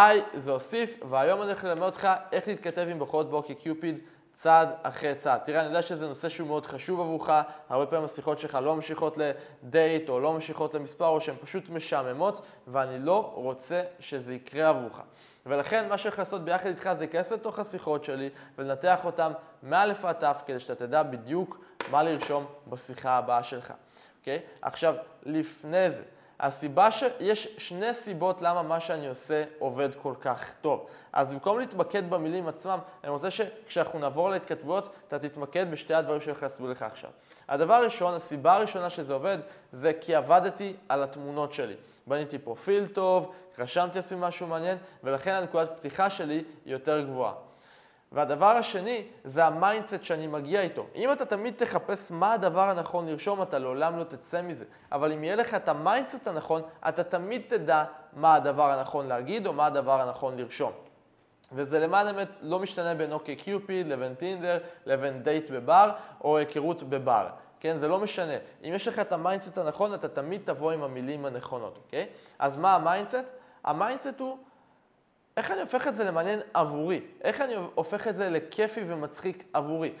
היי, 0.00 0.22
זה 0.34 0.50
אוסיף, 0.50 1.00
והיום 1.08 1.42
אני 1.42 1.48
הולך 1.48 1.64
ללמד 1.64 1.82
אותך 1.82 2.08
איך 2.32 2.48
להתכתב 2.48 2.86
עם 2.90 2.98
בחורות 2.98 3.30
באוקי 3.30 3.54
קיופיד 3.54 3.98
צעד 4.32 4.68
אחרי 4.82 5.14
צעד. 5.14 5.40
תראה, 5.44 5.60
אני 5.60 5.68
יודע 5.68 5.82
שזה 5.82 6.08
נושא 6.08 6.28
שהוא 6.28 6.48
מאוד 6.48 6.66
חשוב 6.66 7.00
עבורך, 7.00 7.30
הרבה 7.68 7.86
פעמים 7.86 8.04
השיחות 8.04 8.38
שלך 8.38 8.58
לא 8.62 8.74
ממשיכות 8.74 9.18
לדייט 9.18 10.08
או 10.08 10.20
לא 10.20 10.32
ממשיכות 10.32 10.74
למספר 10.74 11.06
או 11.06 11.20
שהן 11.20 11.34
פשוט 11.40 11.68
משעממות, 11.68 12.46
ואני 12.66 12.98
לא 12.98 13.32
רוצה 13.34 13.82
שזה 14.00 14.34
יקרה 14.34 14.68
עבורך. 14.68 15.00
ולכן 15.46 15.88
מה 15.88 15.98
שאני 15.98 16.14
לעשות 16.18 16.44
ביחד 16.44 16.66
איתך 16.66 16.90
זה 16.92 16.98
להיכנס 16.98 17.32
לתוך 17.32 17.58
השיחות 17.58 18.04
שלי 18.04 18.30
ולנתח 18.58 19.04
אותן 19.04 19.32
מא' 19.62 19.92
עד 20.02 20.24
ת' 20.24 20.42
כדי 20.46 20.60
שאתה 20.60 20.86
תדע 20.86 21.02
בדיוק 21.02 21.60
מה 21.90 22.02
לרשום 22.02 22.46
בשיחה 22.66 23.10
הבאה 23.10 23.42
שלך, 23.42 23.72
אוקיי? 24.20 24.40
עכשיו, 24.62 24.94
לפני 25.22 25.90
זה, 25.90 26.02
הסיבה 26.40 26.90
שיש 26.90 27.48
שני 27.58 27.94
סיבות 27.94 28.42
למה 28.42 28.62
מה 28.62 28.80
שאני 28.80 29.08
עושה 29.08 29.44
עובד 29.58 29.88
כל 30.02 30.14
כך 30.20 30.52
טוב. 30.60 30.86
אז 31.12 31.32
במקום 31.32 31.58
להתמקד 31.58 32.10
במילים 32.10 32.48
עצמם, 32.48 32.78
אני 33.04 33.10
רוצה 33.10 33.30
שכשאנחנו 33.30 33.98
נעבור 33.98 34.30
להתכתבויות, 34.30 34.88
אתה 35.08 35.18
תתמקד 35.18 35.70
בשתי 35.70 35.94
הדברים 35.94 36.20
שאני 36.20 36.30
הולך 36.30 36.42
להסביר 36.42 36.70
לך 36.70 36.82
עכשיו. 36.82 37.10
הדבר 37.48 37.74
הראשון, 37.74 38.14
הסיבה 38.14 38.54
הראשונה 38.54 38.90
שזה 38.90 39.12
עובד, 39.12 39.38
זה 39.72 39.92
כי 40.00 40.14
עבדתי 40.14 40.76
על 40.88 41.02
התמונות 41.02 41.52
שלי. 41.52 41.74
בניתי 42.06 42.38
פרופיל 42.38 42.86
טוב, 42.86 43.32
רשמתי 43.58 43.98
לעצמי 43.98 44.18
משהו 44.20 44.46
מעניין, 44.46 44.78
ולכן 45.04 45.32
הנקודת 45.32 45.70
פתיחה 45.76 46.10
שלי 46.10 46.34
היא 46.34 46.72
יותר 46.72 47.00
גבוהה. 47.00 47.45
והדבר 48.12 48.46
השני 48.46 49.02
זה 49.24 49.44
ה 49.44 49.51
mindset 49.51 50.02
שאני 50.02 50.26
מגיע 50.26 50.60
איתו. 50.60 50.86
אם 50.94 51.12
אתה 51.12 51.24
תמיד 51.24 51.54
תחפש 51.56 52.10
מה 52.10 52.32
הדבר 52.32 52.70
הנכון 52.70 53.08
לרשום, 53.08 53.42
אתה 53.42 53.58
לעולם 53.58 53.98
לא 53.98 54.04
תצא 54.04 54.42
מזה. 54.42 54.64
אבל 54.92 55.12
אם 55.12 55.24
יהיה 55.24 55.36
לך 55.36 55.54
את 55.54 55.68
ה 55.68 55.75
mindset 55.75 56.26
הנכון, 56.26 56.62
אתה 56.88 57.04
תמיד 57.04 57.42
תדע 57.48 57.84
מה 58.12 58.34
הדבר 58.34 58.70
הנכון 58.70 59.06
להגיד 59.06 59.46
או 59.46 59.52
מה 59.52 59.66
הדבר 59.66 60.00
הנכון 60.00 60.36
לרשום. 60.36 60.72
וזה 61.52 61.78
למען 61.78 62.06
האמת 62.06 62.28
לא 62.40 62.58
משתנה 62.58 62.94
בין 62.94 63.12
אוקיי 63.12 63.36
קיופיד 63.36 63.86
לבין 63.86 64.14
טינדר 64.14 64.58
לבין 64.86 65.22
דייט 65.22 65.50
בבר 65.50 65.90
או 66.24 66.36
היכרות 66.36 66.82
בבר. 66.82 67.26
כן, 67.60 67.78
זה 67.78 67.88
לא 67.88 67.98
משנה. 67.98 68.32
אם 68.64 68.72
יש 68.74 68.88
לך 68.88 68.98
את 68.98 69.12
ה 69.12 69.18
mindset 69.18 69.58
הנכון, 69.58 69.94
אתה 69.94 70.08
תמיד 70.08 70.40
תבוא 70.44 70.72
עם 70.72 70.82
המילים 70.82 71.24
הנכונות, 71.24 71.78
אוקיי? 71.84 72.06
אז 72.38 72.58
מה 72.58 72.74
ה 72.74 72.80
mindset? 72.80 73.24
ה 73.64 73.71
mindset 73.71 74.20
הוא 74.20 74.38
איך 75.36 75.50
אני 75.50 75.60
הופך 75.60 75.88
את 75.88 75.94
זה 75.94 76.04
למעניין 76.04 76.40
עבורי? 76.54 77.00
איך 77.24 77.40
אני 77.40 77.54
הופך 77.74 78.08
את 78.08 78.16
זה 78.16 78.30
לכיפי 78.30 78.84
ומצחיק 78.86 79.44
עבורי? 79.52 79.92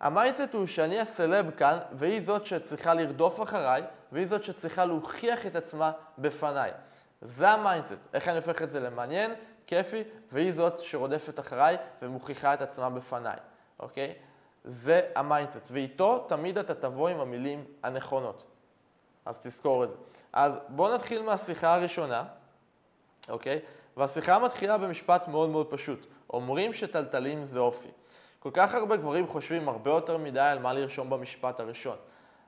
ה 0.00 0.07
mindset 0.07 0.54
הוא 0.54 0.66
שאני 0.66 1.00
הסלב 1.00 1.50
כאן, 1.50 1.78
והיא 1.92 2.20
זאת 2.20 2.46
שצריכה 2.46 2.94
לרדוף 2.94 3.42
אחריי, 3.42 3.82
והיא 4.12 4.26
זאת 4.26 4.44
שצריכה 4.44 4.84
להוכיח 4.84 5.46
את 5.46 5.56
עצמה 5.56 5.92
בפניי. 6.18 6.70
זה 7.22 7.50
ה 7.50 7.55
mindset. 7.55 7.92
איך 8.14 8.28
אני 8.28 8.36
הופך 8.36 8.62
את 8.62 8.70
זה 8.70 8.80
למעניין, 8.80 9.34
כיפי, 9.66 10.02
והיא 10.32 10.52
זאת 10.52 10.80
שרודפת 10.80 11.40
אחריי 11.40 11.76
ומוכיחה 12.02 12.54
את 12.54 12.62
עצמה 12.62 12.90
בפניי, 12.90 13.36
אוקיי? 13.80 14.14
זה 14.64 15.00
ה 15.16 15.22
mindset, 15.22 15.68
ואיתו 15.70 16.24
תמיד 16.28 16.58
אתה 16.58 16.74
תבוא 16.74 17.08
עם 17.08 17.20
המילים 17.20 17.64
הנכונות. 17.82 18.44
אז 19.26 19.40
תזכור 19.42 19.84
את 19.84 19.88
זה. 19.88 19.96
אז 20.32 20.58
בואו 20.68 20.94
נתחיל 20.94 21.22
מהשיחה 21.22 21.74
הראשונה, 21.74 22.24
אוקיי? 23.28 23.60
והשיחה 23.96 24.38
מתחילה 24.38 24.78
במשפט 24.78 25.28
מאוד 25.28 25.50
מאוד 25.50 25.66
פשוט. 25.70 26.06
אומרים 26.32 26.72
שטלטלים 26.72 27.44
זה 27.44 27.58
אופי. 27.58 27.88
כל 28.38 28.50
כך 28.52 28.74
הרבה 28.74 28.96
גברים 28.96 29.26
חושבים 29.26 29.68
הרבה 29.68 29.90
יותר 29.90 30.16
מדי 30.16 30.40
על 30.40 30.58
מה 30.58 30.72
לרשום 30.72 31.10
במשפט 31.10 31.60
הראשון. 31.60 31.96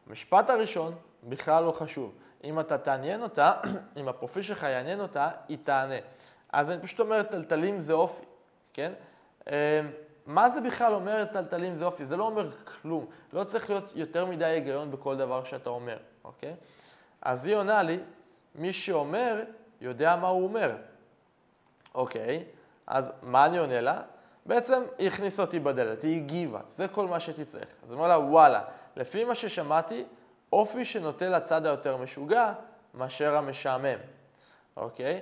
המשפט 0.07 0.51
הראשון 0.51 0.95
בכלל 1.25 1.65
לא 1.65 1.73
חשוב. 1.73 2.15
אם 2.45 2.61
אתה 2.61 2.79
תעניין 2.79 3.23
אותה, 3.23 3.53
אם 3.97 4.09
הפרופיל 4.09 4.43
שלך 4.43 4.63
יעניין 4.63 5.01
אותה, 5.01 5.31
היא 5.49 5.59
תענה. 5.65 5.95
אז 6.53 6.71
אני 6.71 6.83
פשוט 6.83 7.01
אומר, 7.01 7.23
טלטלים 7.23 7.81
זה 7.81 7.93
אופי, 7.93 8.25
כן? 8.73 8.93
אמ, 9.49 9.55
מה 10.27 10.51
זה 10.51 10.61
בכלל 10.61 10.93
אומר 10.93 11.25
טלטלים 11.33 11.75
זה 11.75 11.85
אופי? 11.85 12.05
זה 12.05 12.17
לא 12.17 12.25
אומר 12.25 12.51
כלום. 12.65 13.07
לא 13.33 13.45
צריך 13.45 13.71
להיות 13.71 13.93
יותר 13.95 14.27
מדי 14.27 14.45
היגיון 14.45 14.91
בכל 14.91 15.17
דבר 15.17 15.45
שאתה 15.45 15.71
אומר, 15.71 15.97
אוקיי? 16.25 16.55
אז 17.23 17.47
היא 17.47 17.57
עונה 17.57 17.83
לי, 17.83 17.99
מי 18.55 18.73
שאומר, 18.73 19.43
יודע 19.81 20.17
מה 20.17 20.29
הוא 20.29 20.45
אומר. 20.45 20.77
אוקיי, 21.95 22.45
אז 22.87 23.13
מה 23.23 23.47
אני 23.47 23.59
עונה 23.59 23.81
לה? 23.81 24.03
בעצם 24.47 24.83
היא 24.99 25.09
הכניסה 25.09 25.43
אותי 25.43 25.59
בדלת, 25.59 26.03
היא 26.03 26.17
הגיבה, 26.17 26.61
זה 26.69 26.89
כל 26.89 27.07
מה 27.07 27.21
שתצטרך. 27.21 27.67
אז 27.83 27.91
אני 27.93 27.99
אומר 27.99 28.09
לה, 28.09 28.19
וואלה, 28.19 28.63
לפי 28.97 29.25
מה 29.25 29.35
ששמעתי, 29.35 30.05
אופי 30.53 30.85
שנוטה 30.85 31.29
לצד 31.29 31.67
היותר 31.67 31.97
משוגע 31.97 32.53
מאשר 32.95 33.37
המשעמם, 33.37 33.99
אוקיי? 34.77 35.21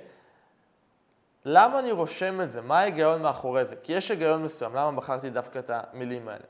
למה 1.45 1.79
אני 1.79 1.91
רושם 1.91 2.41
את 2.41 2.51
זה? 2.51 2.61
מה 2.61 2.79
ההיגיון 2.79 3.21
מאחורי 3.21 3.65
זה? 3.65 3.75
כי 3.83 3.93
יש 3.93 4.11
היגיון 4.11 4.43
מסוים, 4.43 4.75
למה 4.75 4.91
בחרתי 4.91 5.29
דווקא 5.29 5.59
את 5.59 5.71
המילים 5.73 6.29
האלה? 6.29 6.45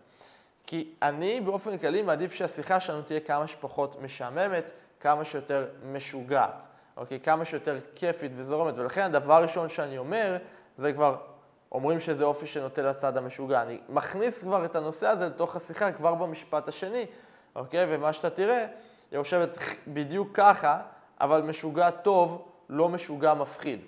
כי 0.68 0.94
אני 1.02 1.42
באופן 1.42 1.78
כללי 1.78 2.02
מעדיף 2.02 2.34
שהשיחה 2.34 2.80
שלנו 2.80 3.02
תהיה 3.02 3.20
כמה 3.20 3.48
שפחות 3.48 4.02
משעממת, 4.02 4.72
כמה 5.00 5.26
שיותר 5.26 5.68
משוגעת. 5.84 6.68
אוקיי? 6.98 7.20
כמה 7.20 7.46
שיותר 7.46 7.80
כיפית 7.96 8.32
וזורמת, 8.36 8.74
ולכן 8.78 9.02
הדבר 9.02 9.34
הראשון 9.34 9.70
שאני 9.70 9.98
אומר, 9.98 10.38
זה 10.78 10.94
כבר, 10.94 11.16
אומרים 11.72 12.00
שזה 12.00 12.24
אופי 12.24 12.48
שנוטה 12.48 12.82
לצד 12.82 13.18
המשוגע. 13.18 13.62
אני 13.62 13.80
מכניס 13.90 14.44
כבר 14.44 14.66
את 14.66 14.76
הנושא 14.76 15.08
הזה 15.08 15.26
לתוך 15.26 15.56
השיחה 15.56 15.92
כבר 15.92 16.14
במשפט 16.14 16.68
השני, 16.68 17.06
אוקיי? 17.56 17.86
ומה 17.90 18.14
שאתה 18.14 18.30
תראה, 18.30 18.60
היא 18.60 19.20
יושבת 19.20 19.58
בדיוק 19.88 20.30
ככה, 20.34 20.82
אבל 21.22 21.42
משוגע 21.42 21.92
טוב, 21.92 22.48
לא 22.70 22.90
משוגע 22.90 23.34
מפחיד, 23.34 23.80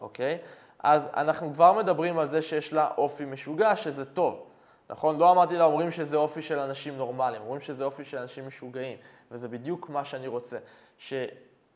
אוקיי? 0.00 0.38
אז 0.78 1.08
אנחנו 1.14 1.52
כבר 1.54 1.72
מדברים 1.72 2.18
על 2.18 2.28
זה 2.28 2.42
שיש 2.42 2.72
לה 2.72 2.88
אופי 2.98 3.24
משוגע, 3.24 3.76
שזה 3.76 4.04
טוב. 4.04 4.46
נכון? 4.90 5.18
לא 5.18 5.30
אמרתי 5.30 5.56
לה, 5.56 5.64
אומרים 5.64 5.90
שזה 5.90 6.16
אופי 6.16 6.42
של 6.42 6.58
אנשים 6.58 6.96
נורמליים, 6.96 7.42
אומרים 7.42 7.60
שזה 7.60 7.84
אופי 7.84 8.04
של 8.04 8.18
אנשים 8.18 8.46
משוגעים, 8.46 8.98
וזה 9.30 9.48
בדיוק 9.48 9.90
מה 9.90 10.04
שאני 10.04 10.26
רוצה. 10.26 10.58
ש... 10.98 11.14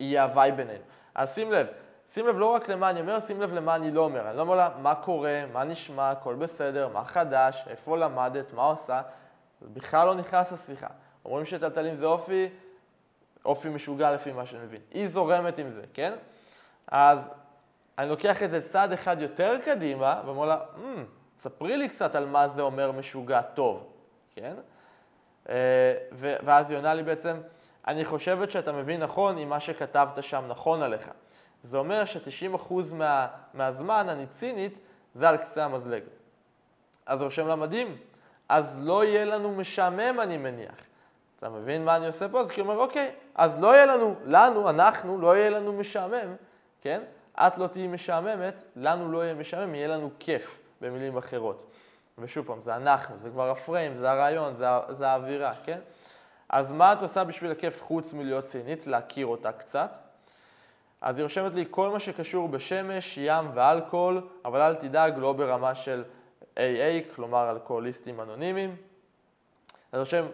יהיה 0.00 0.24
הוואי 0.24 0.52
בינינו. 0.52 0.84
אז 1.14 1.34
שים 1.34 1.52
לב, 1.52 1.66
שים 2.08 2.26
לב 2.26 2.38
לא 2.38 2.46
רק 2.46 2.68
למה 2.68 2.90
אני 2.90 3.00
אומר, 3.00 3.20
שים 3.20 3.40
לב 3.40 3.54
למה 3.54 3.74
אני 3.74 3.90
לא 3.90 4.00
אומר. 4.00 4.28
אני 4.28 4.36
לא 4.36 4.42
אומר 4.42 4.54
לה 4.54 4.70
מה 4.78 4.94
קורה, 4.94 5.44
מה 5.52 5.64
נשמע, 5.64 6.10
הכל 6.10 6.34
בסדר, 6.34 6.88
מה 6.88 7.04
חדש, 7.04 7.64
איפה 7.66 7.96
למדת, 7.96 8.52
מה 8.52 8.62
עושה, 8.62 9.02
בכלל 9.62 10.06
לא 10.06 10.14
נכנס 10.14 10.52
לשיחה. 10.52 10.86
אומרים 11.24 11.44
שטלטלים 11.44 11.94
זה 11.94 12.06
אופי, 12.06 12.48
אופי 13.44 13.68
משוגע 13.68 14.12
לפי 14.12 14.32
מה 14.32 14.46
שאני 14.46 14.64
מבין. 14.64 14.80
היא 14.90 15.06
זורמת 15.06 15.58
עם 15.58 15.70
זה, 15.70 15.82
כן? 15.94 16.12
אז 16.88 17.30
אני 17.98 18.08
לוקח 18.08 18.42
את 18.42 18.50
זה 18.50 18.60
צעד 18.60 18.92
אחד 18.92 19.16
יותר 19.20 19.58
קדימה, 19.64 20.22
ואומר 20.24 20.44
לה, 20.46 20.58
mm, 20.76 20.80
ספרי 21.38 21.76
לי 21.76 21.88
קצת 21.88 22.14
על 22.14 22.26
מה 22.26 22.48
זה 22.48 22.62
אומר 22.62 22.92
משוגע 22.92 23.42
טוב, 23.42 23.92
כן? 24.34 24.54
אה, 25.48 25.94
ואז 26.18 26.70
היא 26.70 26.78
עונה 26.78 26.94
לי 26.94 27.02
בעצם, 27.02 27.36
אני 27.88 28.04
חושבת 28.04 28.50
שאתה 28.50 28.72
מבין 28.72 29.02
נכון 29.02 29.38
אם 29.38 29.48
מה 29.48 29.60
שכתבת 29.60 30.22
שם 30.22 30.44
נכון 30.48 30.82
עליך. 30.82 31.10
זה 31.62 31.78
אומר 31.78 32.04
ש-90% 32.04 32.74
מה, 32.94 33.26
מהזמן 33.54 34.08
אני 34.08 34.26
צינית, 34.26 34.80
זה 35.14 35.28
על 35.28 35.36
קצה 35.36 35.64
המזלג. 35.64 36.02
אז 37.06 37.22
רושם 37.22 37.46
לה 37.46 37.56
מדהים, 37.56 37.96
אז 38.48 38.78
לא 38.80 39.04
יהיה 39.04 39.24
לנו 39.24 39.54
משעמם 39.54 40.20
אני 40.20 40.36
מניח. 40.36 40.74
אתה 41.38 41.48
מבין 41.48 41.84
מה 41.84 41.96
אני 41.96 42.06
עושה 42.06 42.28
פה? 42.28 42.40
אז 42.40 42.50
כי 42.50 42.60
הוא 42.60 42.68
אומר, 42.68 42.82
אוקיי, 42.82 43.12
אז 43.34 43.60
לא 43.60 43.74
יהיה 43.74 43.86
לנו, 43.86 44.14
לנו, 44.24 44.70
אנחנו, 44.70 45.18
לא 45.18 45.36
יהיה 45.36 45.50
לנו 45.50 45.72
משעמם, 45.72 46.34
כן? 46.80 47.02
את 47.34 47.58
לא 47.58 47.66
תהיי 47.66 47.86
משעממת, 47.86 48.62
לנו 48.76 49.12
לא 49.12 49.24
יהיה 49.24 49.34
משעמם, 49.34 49.74
יהיה 49.74 49.88
לנו 49.88 50.10
כיף, 50.18 50.60
במילים 50.80 51.16
אחרות. 51.16 51.70
ושוב 52.18 52.46
פעם, 52.46 52.60
זה 52.60 52.76
אנחנו, 52.76 53.18
זה 53.18 53.30
כבר 53.30 53.50
הפריים, 53.50 53.94
זה 53.94 54.10
הרעיון, 54.10 54.54
זה, 54.54 54.66
זה 54.90 55.08
האווירה, 55.08 55.52
כן? 55.64 55.78
אז 56.48 56.72
מה 56.72 56.92
את 56.92 57.02
עושה 57.02 57.24
בשביל 57.24 57.50
הכיף 57.50 57.82
חוץ 57.82 58.12
מלהיות 58.12 58.44
צינית? 58.44 58.86
להכיר 58.86 59.26
אותה 59.26 59.52
קצת. 59.52 59.90
אז 61.00 61.18
היא 61.18 61.24
רושמת 61.24 61.54
לי 61.54 61.64
כל 61.70 61.90
מה 61.90 62.00
שקשור 62.00 62.48
בשמש, 62.48 63.18
ים 63.22 63.50
ואלכוהול, 63.54 64.28
אבל 64.44 64.60
אל 64.60 64.74
תדאג, 64.74 65.18
לא 65.18 65.32
ברמה 65.32 65.74
של 65.74 66.04
AA, 66.54 67.14
כלומר 67.14 67.50
אלכוהוליסטים 67.50 68.20
אנונימיים. 68.20 68.76
אז 69.92 70.00
רושם, 70.00 70.26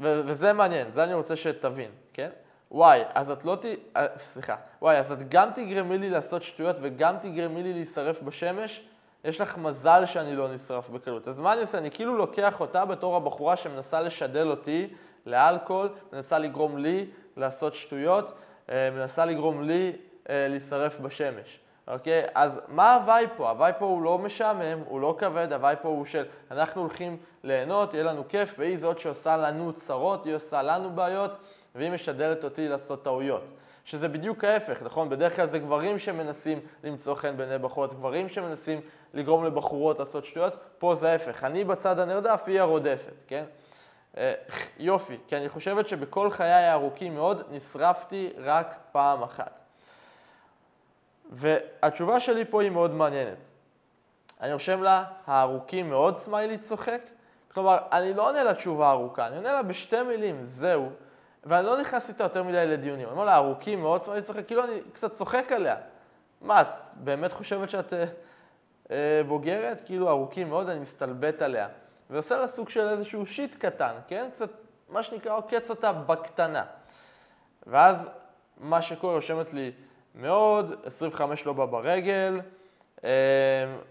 ו- 0.00 0.22
וזה 0.26 0.52
מעניין, 0.52 0.90
זה 0.90 1.04
אני 1.04 1.14
רוצה 1.14 1.36
שתבין, 1.36 1.90
כן? 2.12 2.30
וואי, 2.70 3.02
אז 3.14 3.30
את 3.30 3.44
לא 3.44 3.56
ת... 3.56 3.64
אה, 3.96 4.06
סליחה, 4.18 4.56
וואי, 4.82 4.98
אז 4.98 5.12
את 5.12 5.28
גם 5.28 5.50
תגרמי 5.54 5.98
לי 5.98 6.10
לעשות 6.10 6.42
שטויות 6.42 6.76
וגם 6.80 7.16
תגרמי 7.22 7.62
לי 7.62 7.72
להישרף 7.72 8.22
בשמש? 8.22 8.82
יש 9.24 9.40
לך 9.40 9.58
מזל 9.58 10.06
שאני 10.06 10.36
לא 10.36 10.52
נשרף 10.52 10.88
בקלות. 10.88 11.28
אז 11.28 11.40
מה 11.40 11.52
אני 11.52 11.60
עושה? 11.60 11.78
אני 11.78 11.90
כאילו 11.90 12.16
לוקח 12.16 12.60
אותה 12.60 12.84
בתור 12.84 13.16
הבחורה 13.16 13.56
שמנסה 13.56 14.00
לשדל 14.00 14.50
אותי 14.50 14.94
לאלכוהול, 15.28 15.88
מנסה 16.12 16.38
לגרום 16.38 16.78
לי 16.78 17.06
לעשות 17.36 17.74
שטויות, 17.74 18.32
אה, 18.70 18.90
מנסה 18.90 19.24
לגרום 19.24 19.62
לי 19.62 19.92
אה, 20.28 20.48
להישרף 20.48 21.00
בשמש. 21.00 21.60
אוקיי? 21.88 22.22
אז 22.34 22.60
מה 22.68 22.94
הוואי 22.94 23.26
פה? 23.36 23.50
הוואי 23.50 23.72
פה 23.78 23.84
הוא 23.84 24.02
לא 24.02 24.18
משעמם, 24.18 24.78
הוא 24.88 25.00
לא 25.00 25.16
כבד, 25.18 25.52
הוואי 25.52 25.74
פה 25.82 25.88
הוא 25.88 26.04
של 26.04 26.24
אנחנו 26.50 26.80
הולכים 26.80 27.16
ליהנות, 27.44 27.94
יהיה 27.94 28.04
לנו 28.04 28.28
כיף, 28.28 28.54
והיא 28.58 28.78
זאת 28.78 28.98
שעושה 28.98 29.36
לנו 29.36 29.72
צרות, 29.72 30.24
היא 30.24 30.34
עושה 30.34 30.62
לנו 30.62 30.90
בעיות, 30.90 31.30
והיא 31.74 31.90
משדלת 31.90 32.44
אותי 32.44 32.68
לעשות 32.68 33.04
טעויות. 33.04 33.44
שזה 33.84 34.08
בדיוק 34.08 34.44
ההפך, 34.44 34.82
נכון? 34.82 35.08
בדרך 35.08 35.36
כלל 35.36 35.46
זה 35.46 35.58
גברים 35.58 35.98
שמנסים 35.98 36.60
למצוא 36.84 37.14
חן 37.14 37.36
בעיני 37.36 37.58
בחורות, 37.58 37.94
גברים 37.94 38.28
שמנסים 38.28 38.80
לגרום 39.14 39.44
לבחורות 39.44 39.98
לעשות 39.98 40.24
שטויות, 40.24 40.56
פה 40.78 40.94
זה 40.94 41.12
ההפך, 41.12 41.44
אני 41.44 41.64
בצד 41.64 41.98
הנרדף, 41.98 42.44
היא 42.46 42.60
הרודפת, 42.60 43.12
כן? 43.26 43.44
אה, 44.18 44.32
יופי, 44.78 45.16
כי 45.28 45.36
אני 45.36 45.48
חושבת 45.48 45.88
שבכל 45.88 46.30
חיי 46.30 46.52
הארוכים 46.52 47.14
מאוד 47.14 47.42
נשרפתי 47.50 48.30
רק 48.38 48.76
פעם 48.92 49.22
אחת. 49.22 49.58
והתשובה 51.30 52.20
שלי 52.20 52.44
פה 52.44 52.62
היא 52.62 52.70
מאוד 52.70 52.90
מעניינת. 52.90 53.38
אני 54.40 54.52
רושם 54.52 54.82
לה, 54.82 55.04
הארוכים 55.26 55.90
מאוד 55.90 56.18
סמיילי 56.18 56.58
צוחק. 56.58 57.00
כלומר, 57.54 57.78
אני 57.92 58.14
לא 58.14 58.28
עונה 58.28 58.44
לה 58.44 58.54
תשובה 58.54 58.90
ארוכה, 58.90 59.26
אני 59.26 59.36
עונה 59.36 59.52
לה 59.52 59.62
בשתי 59.62 60.02
מילים, 60.02 60.44
זהו. 60.44 60.90
ואני 61.44 61.66
לא 61.66 61.80
נכנס 61.80 62.08
איתה 62.08 62.24
יותר 62.24 62.42
מדי 62.42 62.66
לדיונים. 62.66 63.06
אני 63.06 63.12
אומר 63.12 63.24
לה, 63.24 63.36
ארוכים 63.36 63.80
מאוד 63.80 64.02
סמיילי 64.02 64.22
צוחק, 64.22 64.46
כאילו 64.46 64.64
אני 64.64 64.80
קצת 64.92 65.12
צוחק 65.12 65.52
עליה. 65.52 65.76
מה, 66.40 66.60
את 66.60 66.66
באמת 66.94 67.32
חושבת 67.32 67.70
שאת 67.70 67.92
אה, 67.92 68.04
אה, 68.90 69.22
בוגרת? 69.28 69.80
כאילו, 69.86 70.08
ארוכים 70.08 70.48
מאוד, 70.48 70.68
אני 70.68 70.80
מסתלבט 70.80 71.42
עליה. 71.42 71.68
ועושה 72.10 72.36
לה 72.36 72.46
סוג 72.46 72.68
של 72.68 72.88
איזשהו 72.88 73.26
שיט 73.26 73.54
קטן, 73.54 73.92
כן? 74.08 74.28
קצת, 74.32 74.50
מה 74.88 75.02
שנקרא, 75.02 75.36
עוקץ 75.36 75.70
אותה 75.70 75.92
בקטנה. 75.92 76.64
ואז 77.66 78.08
מה 78.60 78.82
שקורה, 78.82 79.14
רושמת 79.14 79.52
לי 79.52 79.72
מאוד, 80.14 80.72
25 80.84 81.46
לא 81.46 81.52
בא 81.52 81.66
ברגל, 81.66 82.40
אמ, 83.04 83.08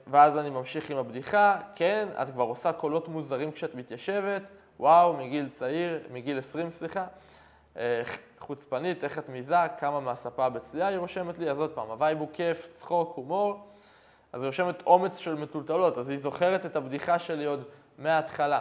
ואז 0.08 0.38
אני 0.38 0.50
ממשיך 0.50 0.90
עם 0.90 0.98
הבדיחה, 0.98 1.58
כן, 1.76 2.08
את 2.22 2.30
כבר 2.30 2.44
עושה 2.44 2.72
קולות 2.72 3.08
מוזרים 3.08 3.52
כשאת 3.52 3.76
מתיישבת, 3.76 4.42
וואו, 4.80 5.14
מגיל 5.14 5.50
צעיר, 5.50 6.00
מגיל 6.12 6.38
20 6.38 6.72
סליחה, 6.72 7.06
אה, 7.78 8.02
חוצפנית, 8.40 9.04
איך 9.04 9.20
את 9.20 9.30
מעיזה, 9.30 9.56
קמה 9.80 10.00
מהספה 10.00 10.50
בצליעה 10.50 10.88
היא 10.88 10.98
רושמת 10.98 11.40
לי, 11.40 11.52
אז 11.52 11.60
עוד 11.60 11.72
פעם, 11.72 11.90
ה 11.90 11.96
vibe 11.96 12.20
הוא 12.20 12.28
כיף, 12.34 12.68
צחוק, 12.74 13.16
הומור, 13.16 13.68
אז 14.34 14.42
היא 14.42 14.48
רושמת 14.48 14.82
אומץ 14.86 15.18
של 15.18 15.36
מטולטלות, 15.36 15.98
אז 15.98 16.10
היא 16.10 16.18
זוכרת 16.18 16.66
את 16.66 16.76
הבדיחה 16.76 17.20
שלי 17.20 17.46
עוד 17.46 17.64
מההתחלה. 17.98 18.60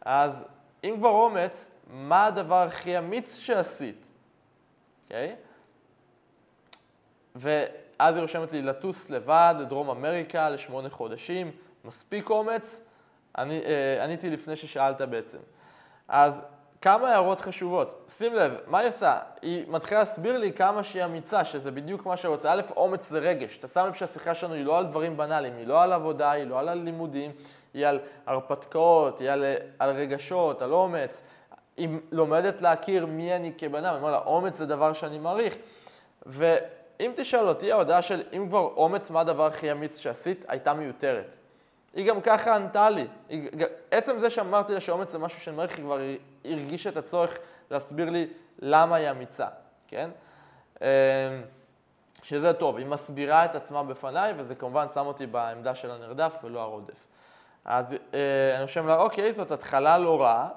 אז 0.00 0.44
אם 0.84 0.94
כבר 0.98 1.08
אומץ, 1.08 1.70
מה 1.90 2.26
הדבר 2.26 2.62
הכי 2.62 2.98
אמיץ 2.98 3.36
שעשית? 3.36 4.06
אוקיי? 5.04 5.32
Okay? 5.32 5.54
ואז 7.34 8.14
היא 8.14 8.22
רושמת 8.22 8.52
לי 8.52 8.62
לטוס 8.62 9.10
לבד 9.10 9.54
לדרום 9.58 9.90
אמריקה 9.90 10.50
לשמונה 10.50 10.90
חודשים, 10.90 11.50
מספיק 11.84 12.30
אומץ? 12.30 12.80
אני, 13.38 13.60
אה, 13.64 14.04
עניתי 14.04 14.30
לפני 14.30 14.56
ששאלת 14.56 15.00
בעצם. 15.00 15.38
אז 16.08 16.42
כמה 16.84 17.08
הערות 17.08 17.40
חשובות. 17.40 18.10
שים 18.16 18.34
לב, 18.34 18.52
מה 18.66 18.78
היא 18.78 18.88
עושה? 18.88 19.18
היא 19.42 19.64
מתחילה 19.68 20.00
להסביר 20.00 20.38
לי 20.38 20.52
כמה 20.52 20.84
שהיא 20.84 21.04
אמיצה, 21.04 21.44
שזה 21.44 21.70
בדיוק 21.70 22.06
מה 22.06 22.16
שהיא 22.16 22.28
רוצה. 22.28 22.52
א', 22.52 22.62
אומץ 22.76 23.08
זה 23.08 23.18
רגש. 23.18 23.58
אתה 23.58 23.68
שם 23.68 23.86
לב 23.86 23.92
שהשיחה 23.92 24.34
שלנו 24.34 24.54
היא 24.54 24.64
לא 24.64 24.78
על 24.78 24.86
דברים 24.86 25.16
בנאליים, 25.16 25.56
היא 25.56 25.66
לא 25.66 25.82
על 25.82 25.92
עבודה, 25.92 26.30
היא 26.30 26.44
לא 26.44 26.58
על 26.58 26.68
הלימודים, 26.68 27.30
היא 27.74 27.86
על 27.86 28.00
הרפתקאות, 28.26 29.20
היא 29.20 29.30
על, 29.30 29.44
על 29.78 29.90
רגשות, 29.90 30.62
על 30.62 30.72
אומץ. 30.72 31.22
היא 31.76 31.88
לומדת 32.12 32.62
להכיר 32.62 33.06
מי 33.06 33.36
אני 33.36 33.52
כבן 33.58 33.84
אדם, 33.84 34.04
אני 34.04 34.12
לה, 34.12 34.18
אומץ 34.18 34.56
זה 34.56 34.66
דבר 34.66 34.92
שאני 34.92 35.18
מעריך. 35.18 35.56
ו... 36.26 36.54
אם 37.00 37.12
תשאל 37.16 37.48
אותי, 37.48 37.72
ההודעה 37.72 38.02
של 38.02 38.22
אם 38.32 38.48
כבר 38.48 38.70
אומץ 38.76 39.10
מה 39.10 39.20
הדבר 39.20 39.46
הכי 39.46 39.72
אמיץ 39.72 39.98
שעשית, 39.98 40.44
הייתה 40.48 40.74
מיותרת. 40.74 41.36
היא 41.94 42.08
גם 42.08 42.20
ככה 42.20 42.56
ענתה 42.56 42.90
לי. 42.90 43.06
היא, 43.28 43.50
עצם 43.90 44.18
זה 44.18 44.30
שאמרתי 44.30 44.74
לה 44.74 44.80
שאומץ 44.80 45.10
זה 45.10 45.18
משהו 45.18 45.40
שאני 45.40 45.56
מעריך, 45.56 45.76
היא 45.76 45.84
כבר 45.84 45.98
הרגישה 46.44 46.90
את 46.90 46.96
הצורך 46.96 47.38
להסביר 47.70 48.10
לי 48.10 48.26
למה 48.58 48.96
היא 48.96 49.10
אמיצה, 49.10 49.46
כן? 49.88 50.10
אמ, 50.80 50.86
שזה 52.22 52.52
טוב, 52.52 52.76
היא 52.76 52.86
מסבירה 52.86 53.44
את 53.44 53.54
עצמה 53.54 53.82
בפניי, 53.82 54.32
וזה 54.36 54.54
כמובן 54.54 54.86
שם 54.94 55.06
אותי 55.06 55.26
בעמדה 55.26 55.74
של 55.74 55.90
הנרדף 55.90 56.36
ולא 56.42 56.60
הרודף. 56.60 57.06
אז 57.64 57.94
אה, 58.14 58.58
אני 58.58 58.66
חושב 58.66 58.86
לה, 58.86 58.96
אוקיי, 58.96 59.32
זאת 59.32 59.50
התחלה 59.50 59.98
לא 59.98 60.22
רעה. 60.22 60.48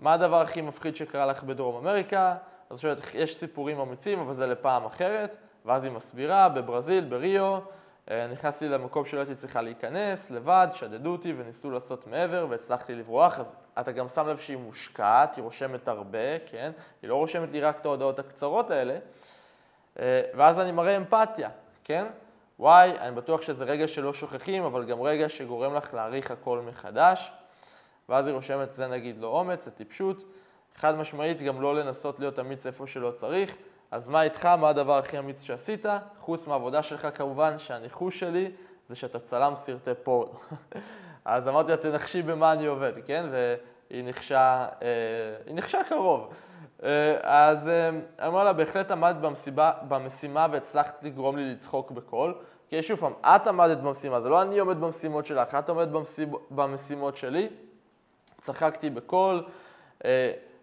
מה 0.00 0.12
הדבר 0.12 0.40
הכי 0.40 0.60
מפחיד 0.60 0.96
שקרה 0.96 1.26
לך 1.26 1.42
בדרום 1.42 1.76
אמריקה? 1.76 2.34
אז 2.70 2.80
שואלת, 2.80 2.98
יש 3.14 3.36
סיפורים 3.36 3.80
אמיצים, 3.80 4.20
אבל 4.20 4.34
זה 4.34 4.46
לפעם 4.46 4.84
אחרת. 4.84 5.36
ואז 5.64 5.84
היא 5.84 5.92
מסבירה, 5.92 6.48
בברזיל, 6.48 7.04
בריו, 7.04 7.58
אה, 8.10 8.26
נכנסתי 8.26 8.68
למקום 8.68 9.04
שלא 9.04 9.18
הייתי 9.18 9.34
צריכה 9.34 9.62
להיכנס, 9.62 10.30
לבד, 10.30 10.68
שדדו 10.74 11.12
אותי 11.12 11.32
וניסו 11.36 11.70
לעשות 11.70 12.06
מעבר 12.06 12.46
והצלחתי 12.50 12.94
לברוח, 12.94 13.38
אז 13.38 13.54
אתה 13.80 13.92
גם 13.92 14.08
שם 14.08 14.28
לב 14.28 14.38
שהיא 14.38 14.56
מושקעת, 14.56 15.36
היא 15.36 15.44
רושמת 15.44 15.88
הרבה, 15.88 16.38
כן? 16.50 16.72
היא 17.02 17.10
לא 17.10 17.14
רושמת 17.14 17.52
לי 17.52 17.60
רק 17.60 17.80
את 17.80 17.86
ההודעות 17.86 18.18
הקצרות 18.18 18.70
האלה, 18.70 18.98
אה, 20.00 20.22
ואז 20.34 20.58
אני 20.58 20.72
מראה 20.72 20.96
אמפתיה, 20.96 21.50
כן? 21.84 22.06
וואי, 22.58 22.98
אני 22.98 23.14
בטוח 23.16 23.42
שזה 23.42 23.64
רגע 23.64 23.88
שלא 23.88 24.14
שוכחים, 24.14 24.64
אבל 24.64 24.84
גם 24.84 25.02
רגע 25.02 25.28
שגורם 25.28 25.74
לך 25.74 25.94
להעריך 25.94 26.30
הכל 26.30 26.60
מחדש, 26.60 27.32
ואז 28.08 28.26
היא 28.26 28.34
רושמת, 28.34 28.72
זה 28.72 28.86
נגיד 28.86 29.18
לא 29.18 29.26
אומץ, 29.26 29.64
זה 29.64 29.70
טיפשות, 29.70 30.24
חד 30.76 30.96
משמעית 30.96 31.42
גם 31.42 31.62
לא 31.62 31.74
לנסות 31.74 32.20
להיות 32.20 32.38
אמיץ 32.38 32.66
איפה 32.66 32.86
שלא 32.86 33.10
צריך, 33.10 33.56
אז 33.90 34.08
מה 34.08 34.22
איתך, 34.22 34.46
מה 34.46 34.68
הדבר 34.68 34.98
הכי 34.98 35.18
אמיץ 35.18 35.42
שעשית? 35.42 35.86
חוץ 36.20 36.46
מהעבודה 36.46 36.82
שלך 36.82 37.08
כמובן, 37.14 37.58
שהניחוש 37.58 38.20
שלי 38.20 38.50
זה 38.88 38.94
שאתה 38.94 39.18
צלם 39.18 39.56
סרטי 39.56 39.90
פורנו. 40.02 40.38
אז 41.24 41.48
אמרתי 41.48 41.70
לה, 41.70 41.76
תנחשי 41.76 42.22
במה 42.22 42.52
אני 42.52 42.66
עובד, 42.66 42.92
כן? 43.06 43.24
והיא 43.30 44.04
נחשה, 44.04 44.66
אה, 44.82 45.54
נחשה 45.54 45.78
קרוב. 45.88 46.32
אה, 46.82 47.16
אז 47.22 47.68
אה, 47.68 47.90
אומר 48.26 48.44
לה, 48.44 48.52
בהחלט 48.52 48.90
עמדת 48.90 49.16
במסיבה, 49.16 49.72
במשימה 49.88 50.46
והצלחת 50.50 51.02
לגרום 51.02 51.36
לי 51.36 51.52
לצחוק 51.52 51.90
בקול. 51.90 52.34
כי 52.68 52.82
שוב 52.82 53.00
פעם, 53.00 53.12
את 53.22 53.46
עמדת 53.46 53.78
במשימה, 53.78 54.20
זה 54.20 54.28
לא 54.28 54.42
אני 54.42 54.58
עומד 54.58 54.80
במשימות 54.80 55.26
שלך, 55.26 55.54
את 55.54 55.68
עומדת 55.68 55.88
במשימ... 55.88 56.32
במשימות 56.50 57.16
שלי. 57.16 57.48
צחקתי 58.40 58.90
בקול, 58.90 59.44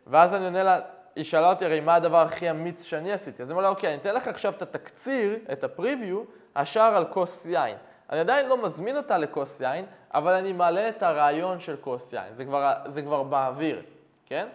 ואז 0.07 0.33
אני 0.33 0.45
עונה 0.45 0.63
לה, 0.63 0.79
היא 1.15 1.23
שאלה 1.23 1.49
אותי 1.49 1.65
הרי 1.65 1.79
מה 1.79 1.95
הדבר 1.95 2.17
הכי 2.17 2.51
אמיץ 2.51 2.83
שאני 2.83 3.11
עשיתי. 3.11 3.43
אז 3.43 3.49
היא 3.49 3.53
אמרה 3.53 3.63
לה, 3.63 3.69
אוקיי, 3.69 3.89
אני 3.89 3.97
אתן 4.01 4.15
לך 4.15 4.27
עכשיו 4.27 4.53
את 4.53 4.61
התקציר, 4.61 5.35
את 5.51 5.63
הפריוויו, 5.63 6.23
השאר 6.55 6.95
על 6.95 7.05
כוס 7.05 7.45
יין. 7.45 7.77
אני 8.09 8.19
עדיין 8.19 8.47
לא 8.47 8.63
מזמין 8.63 8.97
אותה 8.97 9.17
לכוס 9.17 9.61
יין, 9.61 9.85
אבל 10.13 10.33
אני 10.33 10.53
מעלה 10.53 10.89
את 10.89 11.03
הרעיון 11.03 11.59
של 11.59 11.75
כוס 11.81 12.13
יין. 12.13 12.33
זה 12.33 12.45
כבר, 12.45 12.73
זה 12.85 13.01
כבר 13.01 13.23
באוויר, 13.23 13.81
כן? 14.25 14.47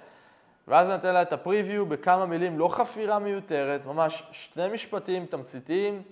ואז 0.68 0.88
אני 0.88 0.94
אתן 0.94 1.14
לה 1.14 1.22
את 1.22 1.32
הפריוויו 1.32 1.86
בכמה 1.86 2.26
מילים, 2.26 2.58
לא 2.58 2.68
חפירה 2.68 3.18
מיותרת, 3.18 3.86
ממש 3.86 4.22
שני 4.32 4.68
משפטים 4.68 5.26
תמציתיים. 5.26 6.02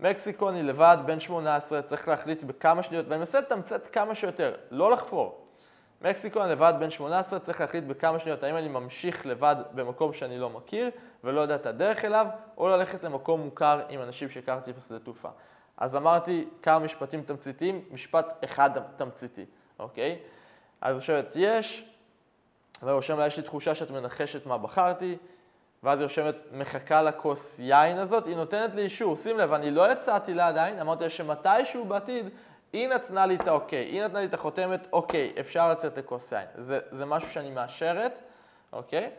מקסיקו 0.00 0.48
אני 0.48 0.62
לבד, 0.62 0.96
בן 1.06 1.20
18, 1.20 1.82
צריך 1.82 2.08
להחליט 2.08 2.42
בכמה 2.42 2.82
שניות, 2.82 3.06
ואני 3.08 3.18
מנסה 3.18 3.40
לתמצת 3.40 3.86
כמה 3.86 4.14
שיותר, 4.14 4.54
לא 4.70 4.90
לחפור. 4.90 5.46
מקסיקו 6.02 6.42
אני 6.42 6.52
לבד 6.52 6.74
בן 6.78 6.90
18, 6.90 7.38
צריך 7.38 7.60
להחליט 7.60 7.84
בכמה 7.84 8.18
שניות 8.18 8.42
האם 8.42 8.56
אני 8.56 8.68
ממשיך 8.68 9.26
לבד 9.26 9.56
במקום 9.74 10.12
שאני 10.12 10.38
לא 10.38 10.50
מכיר 10.50 10.90
ולא 11.24 11.40
יודע 11.40 11.54
את 11.54 11.66
הדרך 11.66 12.04
אליו, 12.04 12.26
או 12.58 12.68
ללכת 12.68 13.04
למקום 13.04 13.40
מוכר 13.40 13.80
עם 13.88 14.02
אנשים 14.02 14.28
שהכרתי 14.28 14.72
בשדה 14.72 14.98
תעופה. 14.98 15.28
אז 15.76 15.96
אמרתי 15.96 16.48
כמה 16.62 16.78
משפטים 16.78 17.22
תמציתיים, 17.22 17.84
משפט 17.90 18.44
אחד 18.44 18.70
תמציתי, 18.96 19.44
אוקיי? 19.78 20.18
אז 20.80 20.94
רושמת 20.94 21.32
יש, 21.34 21.90
ורושם 22.82 23.18
לה 23.18 23.26
יש 23.26 23.36
לי 23.36 23.42
תחושה 23.42 23.74
שאת 23.74 23.90
מנחשת 23.90 24.46
מה 24.46 24.58
בחרתי, 24.58 25.16
ואז 25.82 26.00
היא 26.00 26.04
רושמת 26.04 26.40
מחכה 26.52 27.02
לכוס 27.02 27.58
יין 27.58 27.98
הזאת, 27.98 28.26
היא 28.26 28.36
נותנת 28.36 28.74
לי 28.74 28.82
אישור, 28.82 29.16
שים 29.16 29.38
לב, 29.38 29.52
אני 29.52 29.70
לא 29.70 29.92
יצאתי 29.92 30.34
לה 30.34 30.48
עדיין, 30.48 30.78
אמרתי 30.78 31.04
לה 31.04 31.10
שמתישהו 31.10 31.84
בעתיד 31.84 32.28
היא 32.72 32.88
נתנה 32.88 33.26
לי 33.26 33.34
את 33.34 33.48
האוקיי, 33.48 33.84
היא 33.84 34.04
נתנה 34.04 34.20
לי 34.20 34.26
את 34.26 34.34
החותמת, 34.34 34.86
אוקיי, 34.92 35.32
אפשר 35.40 35.70
לצאת 35.70 35.98
לכוס 35.98 36.32
יין. 36.32 36.46
זה, 36.54 36.78
זה 36.92 37.04
משהו 37.04 37.30
שאני 37.30 37.50
מאשרת, 37.50 38.22
אוקיי? 38.72 39.10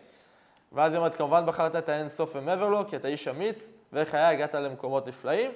ואז 0.72 0.94
היא 0.94 0.98
אומרת, 0.98 1.15
כמובן 1.15 1.46
בחרת 1.46 1.75
את 1.75 1.89
האין 1.89 2.10
סוף 2.10 2.36
ומעבר 2.36 2.70
לו, 2.70 2.88
כי 2.88 2.96
אתה 2.96 3.08
איש 3.08 3.27
אמיץ, 3.27 3.70
וחיי 3.94 4.22
הגעת 4.22 4.56
למקומות 4.56 5.08
נפלאים. 5.08 5.51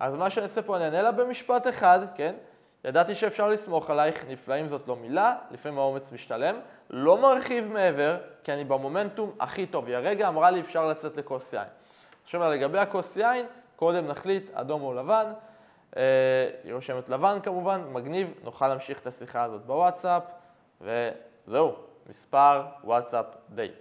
אז 0.00 0.14
מה 0.14 0.30
שאני 0.30 0.44
אעשה 0.44 0.62
פה, 0.62 0.76
אני 0.76 0.84
אענה 0.84 1.02
לה 1.02 1.12
במשפט 1.12 1.68
אחד, 1.68 2.00
כן? 2.14 2.34
ידעתי 2.84 3.14
שאפשר 3.14 3.48
לסמוך 3.48 3.90
עלייך, 3.90 4.24
נפלאים 4.28 4.68
זאת 4.68 4.88
לא 4.88 4.96
מילה, 4.96 5.36
לפעמים 5.50 5.78
האומץ 5.78 6.12
משתלם. 6.12 6.56
לא 6.90 7.20
מרחיב 7.22 7.64
מעבר, 7.64 8.16
כי 8.44 8.52
אני 8.52 8.64
במומנטום 8.64 9.32
הכי 9.40 9.66
טוב. 9.66 9.86
היא 9.86 9.96
הרגע 9.96 10.28
אמרה 10.28 10.50
לי 10.50 10.60
אפשר 10.60 10.88
לצאת 10.88 11.16
לכוס 11.16 11.52
יין. 11.52 11.68
עכשיו 12.24 12.52
לגבי 12.52 12.78
הכוס 12.78 13.16
יין, 13.16 13.46
קודם 13.76 14.06
נחליט 14.06 14.50
אדום 14.54 14.82
או 14.82 14.94
לבן. 14.94 15.24
היא 15.96 16.02
אה, 16.02 16.74
רושמת 16.74 17.08
לבן 17.08 17.38
כמובן, 17.42 17.80
מגניב, 17.92 18.34
נוכל 18.44 18.68
להמשיך 18.68 19.00
את 19.00 19.06
השיחה 19.06 19.42
הזאת 19.42 19.66
בוואטסאפ, 19.66 20.22
וזהו, 20.80 21.74
מספר 22.08 22.62
וואטסאפ 22.84 23.26
דייט. 23.50 23.72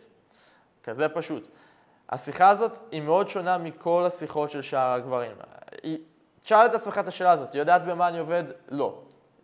כזה 0.84 1.10
פשוט. 1.10 1.48
השיחה 2.10 2.50
הזאת 2.50 2.80
היא 2.92 3.02
מאוד 3.02 3.30
שונה 3.30 3.58
מכל 3.58 4.04
השיחות 4.06 4.50
של 4.50 4.62
שאר 4.62 4.92
הגברים. 4.92 5.32
היא... 5.84 5.98
תשאל 6.48 6.66
את 6.66 6.74
עצמך 6.74 6.98
את 6.98 7.08
השאלה 7.08 7.32
הזאת, 7.32 7.54
היא 7.54 7.60
יודעת 7.60 7.86
במה 7.86 8.08
אני 8.08 8.20
עובד? 8.20 8.44
לא. 8.70 8.96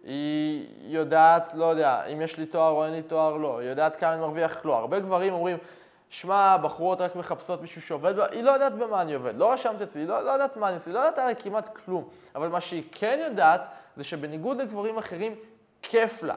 היא 0.04 0.68
יודעת, 0.82 1.52
לא 1.54 1.66
יודע, 1.66 2.06
אם 2.06 2.22
יש 2.22 2.38
לי 2.38 2.46
תואר 2.46 2.72
או 2.72 2.86
אין 2.86 2.94
לי 2.94 3.02
תואר? 3.02 3.38
לא. 3.38 3.60
היא 3.60 3.70
יודעת 3.70 3.96
כמה 3.96 4.14
אני 4.14 4.22
מרוויח? 4.22 4.66
לא. 4.66 4.78
הרבה 4.78 5.00
גברים 5.00 5.34
אומרים 5.34 5.58
שמע, 6.10 6.58
בחורות 6.58 7.02
רק 7.02 7.16
מחפשות 7.16 7.62
מישהו 7.62 7.82
שעובד 7.82 8.16
בה, 8.16 8.26
היא 8.32 8.44
לא 8.44 8.52
יודעת 8.52 8.74
במה 8.74 9.02
אני 9.02 9.14
עובד, 9.14 9.38
לא 9.38 9.54
רשמת 9.54 9.82
אצלי, 9.82 10.02
היא 10.02 10.08
לא, 10.08 10.22
לא 10.22 10.32
יודעת 10.32 10.58
מה 10.58 10.68
אני 10.68 10.76
עושה, 10.76 10.90
היא 10.90 10.96
לא 10.96 11.00
יודעת 11.00 11.20
עליי 11.20 11.36
כמעט 11.40 11.78
כלום. 11.78 12.10
אבל 12.36 12.48
מה 12.48 12.62
שהיא 12.62 12.84
כן 12.92 13.20
יודעת, 13.30 13.62
זה 13.96 14.04
שבניגוד 14.04 14.58
לגברים 14.58 14.98
אחרים, 14.98 15.36
כיף 15.82 16.24
לה. 16.24 16.36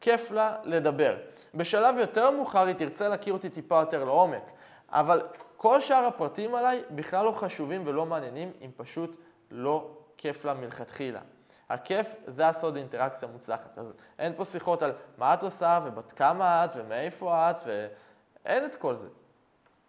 כיף 0.00 0.30
לה 0.30 0.56
לדבר. 0.64 1.16
בשלב 1.54 1.98
יותר 1.98 2.30
מאוחר 2.30 2.66
היא 2.66 2.74
תרצה 2.74 3.08
להכיר 3.08 3.32
אותי 3.32 3.48
טיפה 3.48 3.80
יותר 3.80 4.04
לעומק, 4.04 4.42
אבל 4.90 5.22
כל 5.56 5.80
שאר 5.80 6.04
הפרטים 6.04 6.54
עליי 6.54 6.82
בכלל 6.90 7.24
לא 7.24 7.32
חשובים 7.32 7.82
ולא 7.86 8.06
מעניינים, 8.06 8.52
אם 8.64 8.70
פשוט 8.76 9.16
לא 9.50 9.90
כיף 10.16 10.44
לה 10.44 10.54
מלכתחילה. 10.54 11.20
הכיף 11.68 12.14
זה 12.26 12.48
הסוד 12.48 12.76
אינטראקציה 12.76 13.28
מוצלחת. 13.28 13.78
אז 13.78 13.92
אין 14.18 14.32
פה 14.36 14.44
שיחות 14.44 14.82
על 14.82 14.92
מה 15.18 15.34
את 15.34 15.42
עושה 15.42 15.80
ובת 15.84 16.12
כמה 16.12 16.64
את 16.64 16.70
ומאיפה 16.76 17.50
את 17.50 17.56
ואין 17.66 18.64
את 18.64 18.76
כל 18.76 18.96
זה. 18.96 19.08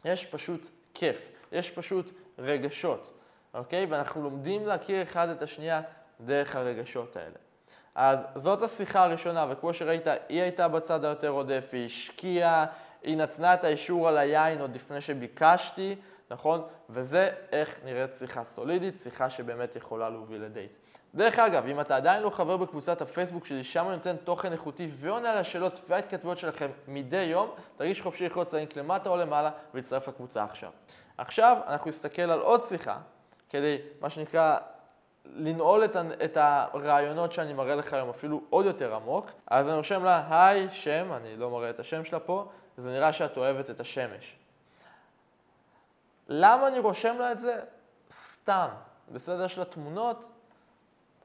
יש 0.06 0.26
פשוט 0.26 0.68
כיף, 0.94 1.32
יש 1.52 1.72
פשוט 1.72 2.12
רגשות, 2.40 3.20
אוקיי? 3.54 3.86
ואנחנו 3.86 4.24
לומדים 4.24 4.68
להכיר 4.68 5.02
אחד 5.02 5.30
את 5.30 5.42
השנייה 5.42 5.82
דרך 6.22 6.56
הרגשות 6.56 7.18
האלה. 7.18 7.36
אז 7.96 8.26
זאת 8.36 8.62
השיחה 8.62 9.04
הראשונה, 9.04 9.46
וכמו 9.50 9.74
שראית, 9.74 10.08
היא 10.30 10.42
הייתה 10.42 10.68
בצד 10.68 11.06
היותר 11.06 11.30
עודף, 11.30 11.70
היא 11.72 11.86
השקיעה, 11.86 12.66
היא 13.04 13.18
נתנה 13.18 13.54
את 13.54 13.64
האישור 13.64 14.08
על 14.08 14.18
היין 14.18 14.62
עוד 14.62 14.76
לפני 14.76 15.02
שביקשתי, 15.02 15.96
נכון? 16.32 16.62
וזה 16.90 17.30
איך 17.52 17.80
נראית 17.86 18.16
שיחה 18.20 18.44
סולידית, 18.44 19.00
שיחה 19.04 19.30
שבאמת 19.30 19.76
יכולה 19.76 20.10
להוביל 20.10 20.44
לדייט. 20.44 20.72
דרך 21.16 21.40
אגב, 21.40 21.66
אם 21.66 21.82
אתה 21.82 21.96
עדיין 21.96 22.24
לא 22.24 22.30
חבר 22.30 22.58
בקבוצת 22.58 23.02
הפייסבוק 23.02 23.46
שלי, 23.46 23.64
שם 23.64 23.86
אני 23.88 23.96
נותן 23.96 24.16
תוכן 24.24 24.52
איכותי 24.52 24.90
ועונה 24.94 25.32
על 25.32 25.38
השאלות 25.38 25.82
וההתכתבויות 25.88 26.38
שלכם 26.38 26.70
מדי 26.88 27.24
יום, 27.24 27.50
תרגיש 27.78 28.02
חופשי 28.02 28.24
ללחוץ 28.24 28.54
לינק 28.54 28.76
למטה 28.76 29.10
או 29.10 29.18
למעלה 29.18 29.52
ולהצטרף 29.74 30.08
לקבוצה 30.08 30.44
עכשיו. 30.44 30.72
עכשיו 31.18 31.58
אנחנו 31.68 31.90
נסתכל 31.90 32.22
על 32.22 32.40
עוד 32.40 32.64
שיחה, 32.64 32.98
כדי, 33.50 33.78
מה 34.02 34.10
שנקרא, 34.10 34.58
לנעול 35.26 35.86
את, 35.86 35.96
את 36.26 36.38
הרעיונות 36.42 37.32
שאני 37.32 37.54
מראה 37.54 37.76
לך 37.76 37.94
היום 37.94 38.10
אפילו 38.10 38.42
עוד 38.50 38.66
יותר 38.66 38.96
עמוק. 38.96 39.32
אז 39.48 39.68
אני 39.68 39.78
רושם 39.78 40.04
לה, 40.04 40.24
היי, 40.30 40.68
שם, 40.72 41.12
אני 41.14 41.36
לא 41.36 41.50
מראה 41.50 41.70
את 41.70 41.80
השם 41.80 42.06
שלה 42.06 42.20
פה, 42.20 42.50
זה 42.78 42.90
נראה 42.90 43.14
שאת 43.14 43.38
אוהבת 43.38 43.70
את 43.70 43.80
השמש. 43.80 44.39
למה 46.30 46.68
אני 46.68 46.80
רושם 46.80 47.16
לה 47.20 47.32
את 47.32 47.40
זה? 47.40 47.60
סתם. 48.12 48.68
בסדר 49.12 49.48
של 49.48 49.62
התמונות, 49.62 50.32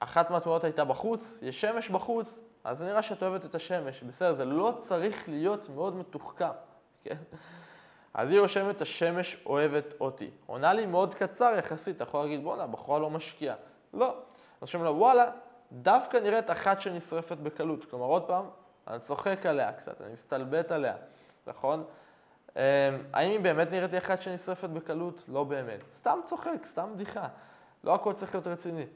אחת 0.01 0.31
מהתמונות 0.31 0.65
הייתה 0.65 0.85
בחוץ, 0.85 1.39
יש 1.43 1.61
שמש 1.61 1.89
בחוץ, 1.89 2.39
אז 2.65 2.83
נראה 2.83 3.03
שאת 3.03 3.23
אוהבת 3.23 3.45
את 3.45 3.55
השמש. 3.55 4.03
בסדר, 4.03 4.33
זה 4.33 4.45
לא 4.45 4.75
צריך 4.79 5.29
להיות 5.29 5.69
מאוד 5.69 5.97
מתוחכם, 5.97 6.51
כן? 7.05 7.17
אז 8.15 8.31
היא 8.31 8.41
רושמת, 8.41 8.81
השמש 8.81 9.37
אוהבת 9.47 9.95
אותי. 10.01 10.31
עונה 10.47 10.73
לי 10.73 10.87
מאוד 10.87 11.15
קצר 11.15 11.55
יחסית, 11.59 11.97
אתה 11.97 12.05
יכול 12.05 12.21
להגיד, 12.21 12.45
בואנה, 12.45 12.63
הבחורה 12.63 12.99
לא 12.99 13.11
משקיעה. 13.11 13.57
לא. 13.95 14.09
אז 14.09 14.15
רושם 14.61 14.85
לה, 14.85 14.91
וואלה, 14.91 15.31
דווקא 15.73 16.17
נראית 16.17 16.51
אחת 16.51 16.81
שנשרפת 16.81 17.37
בקלות. 17.37 17.85
כלומר, 17.85 18.07
עוד 18.07 18.23
פעם, 18.23 18.45
אני 18.89 19.01
צוחק 19.01 19.47
עליה 19.47 19.73
קצת, 19.73 20.01
אני 20.01 20.13
מסתלבט 20.13 20.73
עליה, 20.73 20.95
נכון? 21.47 21.85
אמ, 22.57 22.63
האם 23.13 23.31
היא 23.31 23.41
באמת 23.41 23.71
נראית 23.71 23.93
לי 23.93 23.99
אחת 23.99 24.23
שנשרפת 24.23 24.69
בקלות? 24.69 25.25
לא 25.29 25.45
באמת. 25.45 25.81
סתם 25.91 26.19
צוחק, 26.27 26.65
סתם 26.65 26.91
בדיחה. 26.95 27.29
לא 27.85 27.95
הכל 27.95 28.13
צריך 28.13 28.35
להיות 28.35 28.47
רציני. 28.47 28.87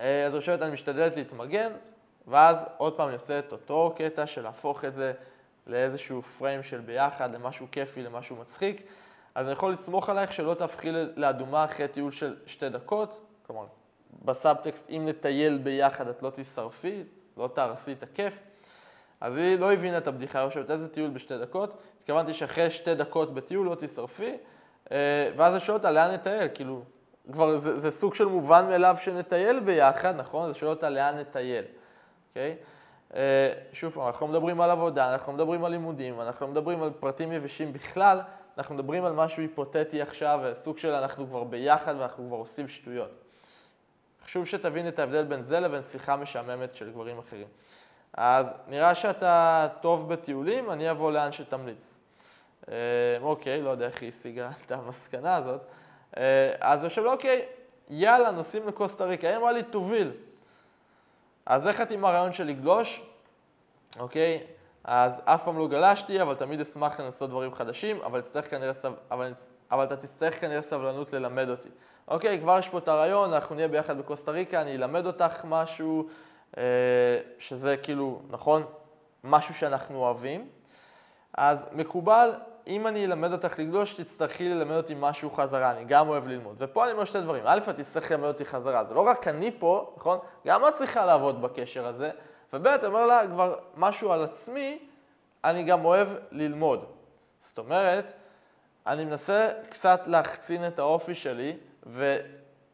אה, 0.00 0.26
אז 0.26 0.34
רושמת, 0.34 0.62
אני 0.62 0.72
משתדלת 0.72 1.16
להתמגן, 1.16 1.72
ואז 2.26 2.64
עוד 2.76 2.96
פעם 2.96 3.06
אני 3.06 3.14
עושה 3.14 3.38
את 3.38 3.52
אותו 3.52 3.94
קטע 3.96 4.26
של 4.26 4.42
להפוך 4.42 4.84
את 4.84 4.94
זה 4.94 5.12
לאיזשהו 5.66 6.22
פריים 6.22 6.62
של 6.62 6.80
ביחד, 6.80 7.34
למשהו 7.34 7.66
כיפי, 7.72 8.02
למשהו 8.02 8.36
מצחיק. 8.36 8.82
אז 9.34 9.46
אני 9.46 9.52
יכול 9.52 9.72
לסמוך 9.72 10.08
עלייך 10.08 10.32
שלא 10.32 10.54
תהפכי 10.54 10.90
לאדומה 11.16 11.64
אחרי 11.64 11.88
טיול 11.88 12.12
של 12.12 12.36
שתי 12.46 12.68
דקות, 12.68 13.26
כלומר, 13.46 13.66
בסאבטקסט, 14.24 14.90
אם 14.90 15.08
נטייל 15.08 15.58
ביחד 15.58 16.08
את 16.08 16.22
לא 16.22 16.30
תשרפי, 16.34 17.02
לא 17.36 17.48
תהרסי 17.54 17.92
את 17.92 18.02
הכיף. 18.02 18.38
אז 19.22 19.36
היא 19.36 19.58
לא 19.58 19.72
הבינה 19.72 19.98
את 19.98 20.06
הבדיחה, 20.06 20.40
היא 20.40 20.48
חושבת 20.48 20.70
איזה 20.70 20.88
טיול 20.88 21.10
בשתי 21.10 21.38
דקות. 21.38 21.74
התכוונתי 22.00 22.34
שאחרי 22.34 22.70
שתי 22.70 22.94
דקות 22.94 23.34
בטיול 23.34 23.66
לא 23.66 23.74
תשרפי, 23.74 24.36
אה, 24.92 25.30
ואז 25.36 25.52
אני 25.52 25.60
שואל 25.60 25.76
אותה 25.76 25.90
לאן 25.90 26.14
נטייל, 26.14 26.48
כאילו, 26.54 26.82
כבר 27.32 27.58
זה, 27.58 27.78
זה 27.78 27.90
סוג 27.90 28.14
של 28.14 28.24
מובן 28.24 28.66
מאליו 28.68 28.96
שנטייל 29.00 29.60
ביחד, 29.60 30.16
נכון? 30.16 30.52
זה 30.52 30.58
שואל 30.58 30.70
אותה 30.70 30.90
לאן 30.90 31.18
נטייל, 31.18 31.64
אוקיי? 32.28 32.56
Okay? 32.60 33.16
אה, 33.16 33.52
שוב 33.72 33.98
אנחנו 33.98 34.26
לא 34.26 34.32
מדברים 34.32 34.60
על 34.60 34.70
עבודה, 34.70 35.12
אנחנו 35.12 35.32
לא 35.32 35.38
מדברים 35.38 35.64
על 35.64 35.72
לימודים, 35.72 36.20
אנחנו 36.20 36.46
לא 36.46 36.52
מדברים 36.52 36.82
על 36.82 36.90
פרטים 37.00 37.32
יבשים 37.32 37.72
בכלל, 37.72 38.20
אנחנו 38.58 38.74
מדברים 38.74 39.04
על 39.04 39.12
משהו 39.12 39.42
היפותטי 39.42 40.02
עכשיו, 40.02 40.40
סוג 40.54 40.78
של 40.78 40.92
אנחנו 40.94 41.26
כבר 41.26 41.44
ביחד 41.44 41.94
ואנחנו 41.98 42.26
כבר 42.26 42.36
עושים 42.36 42.68
שטויות. 42.68 43.10
חשוב 44.24 44.46
שתבין 44.46 44.88
את 44.88 44.98
ההבדל 44.98 45.24
בין 45.24 45.42
זה 45.42 45.60
לבין 45.60 45.82
שיחה 45.82 46.16
משעממת 46.16 46.74
של 46.74 46.90
גברים 46.90 47.18
אחרים. 47.18 47.46
אז 48.14 48.52
נראה 48.68 48.94
שאתה 48.94 49.68
טוב 49.80 50.12
בטיולים, 50.12 50.70
אני 50.70 50.90
אבוא 50.90 51.12
לאן 51.12 51.32
שתמליץ. 51.32 51.94
אה, 52.68 52.74
אוקיי, 53.20 53.62
לא 53.62 53.70
יודע 53.70 53.86
איך 53.86 54.02
היא 54.02 54.08
השיגה 54.08 54.50
את 54.66 54.72
המסקנה 54.72 55.36
הזאת. 55.36 55.60
אה, 56.16 56.52
אז 56.60 56.80
אני 56.80 56.88
חושב, 56.88 57.04
אוקיי, 57.04 57.46
יאללה, 57.90 58.30
נוסעים 58.30 58.68
לקוסטה 58.68 59.04
ריקה. 59.04 59.28
היא 59.28 59.36
אמרה 59.36 59.52
לי, 59.52 59.62
תוביל. 59.62 60.10
אז 61.46 61.66
איך 61.66 61.80
את 61.80 61.90
עם 61.90 62.04
הרעיון 62.04 62.32
של 62.32 62.44
לגלוש? 62.44 63.02
אוקיי, 63.98 64.46
אז 64.84 65.22
אף 65.24 65.44
פעם 65.44 65.58
לא 65.58 65.68
גלשתי, 65.68 66.22
אבל 66.22 66.34
תמיד 66.34 66.60
אשמח 66.60 67.00
לנסות 67.00 67.30
דברים 67.30 67.54
חדשים, 67.54 68.00
אבל, 68.02 68.22
כנראה, 68.50 68.72
אבל, 69.10 69.32
אבל 69.70 69.84
אתה 69.84 69.96
תצטרך 69.96 70.40
כנראה 70.40 70.62
סבלנות 70.62 71.12
ללמד 71.12 71.48
אותי. 71.48 71.68
אוקיי, 72.08 72.40
כבר 72.40 72.58
יש 72.58 72.68
פה 72.68 72.78
את 72.78 72.88
הרעיון, 72.88 73.32
אנחנו 73.32 73.54
נהיה 73.54 73.68
ביחד 73.68 73.98
בקוסטה 73.98 74.30
ריקה, 74.30 74.60
אני 74.60 74.74
אלמד 74.74 75.06
אותך 75.06 75.44
משהו, 75.44 76.08
שזה 77.38 77.76
כאילו, 77.82 78.20
נכון, 78.30 78.62
משהו 79.24 79.54
שאנחנו 79.54 79.98
אוהבים. 79.98 80.48
אז 81.34 81.66
מקובל, 81.72 82.32
אם 82.66 82.86
אני 82.86 83.04
אלמד 83.04 83.32
אותך 83.32 83.58
לגלוש, 83.58 83.94
תצטרכי 83.94 84.48
ללמד 84.48 84.76
אותי 84.76 84.94
משהו 85.00 85.30
חזרה, 85.30 85.70
אני 85.70 85.84
גם 85.84 86.08
אוהב 86.08 86.28
ללמוד. 86.28 86.56
ופה 86.58 86.84
אני 86.84 86.92
אומר 86.92 87.04
שתי 87.04 87.20
דברים, 87.20 87.42
א', 87.46 87.58
את 87.70 87.76
תצטרך 87.76 88.10
ללמד 88.10 88.28
אותי 88.28 88.44
חזרה, 88.44 88.84
זה 88.84 88.94
לא 88.94 89.00
רק 89.00 89.28
אני 89.28 89.50
פה, 89.58 89.94
נכון? 89.96 90.18
גם 90.46 90.68
את 90.68 90.74
צריכה 90.74 91.06
לעבוד 91.06 91.42
בקשר 91.42 91.86
הזה, 91.86 92.10
וב', 92.52 92.66
אני 92.66 92.86
אומר 92.86 93.06
לה 93.06 93.22
כבר 93.26 93.54
משהו 93.76 94.12
על 94.12 94.24
עצמי, 94.24 94.78
אני 95.44 95.62
גם 95.62 95.84
אוהב 95.84 96.08
ללמוד. 96.30 96.84
זאת 97.42 97.58
אומרת, 97.58 98.12
אני 98.86 99.04
מנסה 99.04 99.50
קצת 99.70 100.00
להחצין 100.06 100.66
את 100.66 100.78
האופי 100.78 101.14
שלי, 101.14 101.56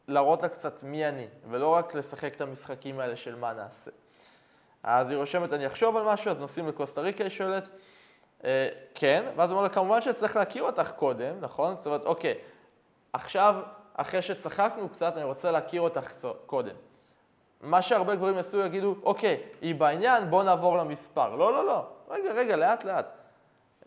ולהראות 0.09 0.43
לה 0.43 0.49
קצת 0.49 0.83
מי 0.83 1.09
אני, 1.09 1.27
ולא 1.51 1.69
רק 1.69 1.95
לשחק 1.95 2.35
את 2.35 2.41
המשחקים 2.41 3.01
האלה 3.01 3.17
של 3.17 3.35
מה 3.37 3.53
נעשה. 3.53 3.91
אז 4.83 5.11
היא 5.11 5.19
רושמת, 5.19 5.53
אני 5.53 5.67
אחשוב 5.67 5.97
על 5.97 6.05
משהו, 6.05 6.31
אז 6.31 6.41
נוסעים 6.41 6.69
לקוסטה 6.69 7.01
ריקה, 7.01 7.25
היא 7.25 7.31
שואלת, 7.31 7.69
אה, 8.45 8.69
כן, 8.95 9.25
ואז 9.37 9.51
הוא 9.51 9.57
אומר 9.57 9.69
לה, 9.69 9.75
כמובן 9.75 10.03
שצריך 10.03 10.37
להכיר 10.37 10.63
אותך 10.63 10.91
קודם, 10.97 11.35
נכון? 11.41 11.77
זאת 11.77 11.87
אומרת, 11.87 12.05
אוקיי, 12.05 12.35
עכשיו, 13.13 13.55
אחרי 13.95 14.23
שצחקנו 14.23 14.89
קצת, 14.89 15.13
אני 15.17 15.25
רוצה 15.25 15.51
להכיר 15.51 15.81
אותך 15.81 16.27
קודם. 16.47 16.75
מה 17.61 17.83
שהרבה 17.83 18.15
גברים 18.15 18.37
יעשו, 18.37 18.61
יגידו, 18.61 18.95
אוקיי, 19.03 19.43
היא 19.61 19.75
בעניין, 19.75 20.31
בוא 20.31 20.43
נעבור 20.43 20.77
למספר. 20.77 21.37
לא, 21.37 21.53
לא, 21.53 21.67
לא, 21.67 21.87
רגע, 22.09 22.33
רגע, 22.33 22.57
לאט 22.57 22.85
לאט. 22.85 23.07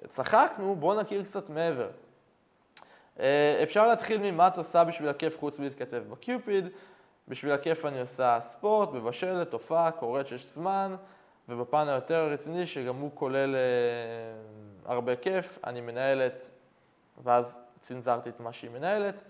צחקנו, 0.07 0.75
בוא 0.75 1.01
נכיר 1.01 1.23
קצת 1.23 1.49
מעבר. 1.49 1.89
אה, 3.19 3.59
אפשר 3.63 3.87
להתחיל 3.87 4.31
ממה 4.31 4.47
את 4.47 4.57
עושה 4.57 4.83
בשביל 4.83 5.09
הכיף 5.09 5.39
חוץ 5.39 5.59
מלהתכתב 5.59 6.03
בקיופיד. 6.09 6.65
בשביל 7.27 7.51
הכיף 7.51 7.85
אני 7.85 8.01
עושה 8.01 8.37
ספורט, 8.41 8.89
מבשלת, 8.93 9.53
הופעה, 9.53 9.91
קוראת 9.91 10.27
שיש 10.27 10.45
זמן, 10.53 10.95
ובפן 11.49 11.87
היותר 11.87 12.29
רציני, 12.29 12.67
שגם 12.67 12.95
הוא 12.95 13.11
כולל 13.13 13.55
אה, 13.55 13.61
הרבה 14.85 15.15
כיף, 15.15 15.59
אני 15.63 15.81
מנהלת, 15.81 16.49
ואז 17.23 17.59
צנזרתי 17.79 18.29
את 18.29 18.39
מה 18.39 18.53
שהיא 18.53 18.71
מנהלת. 18.71 19.23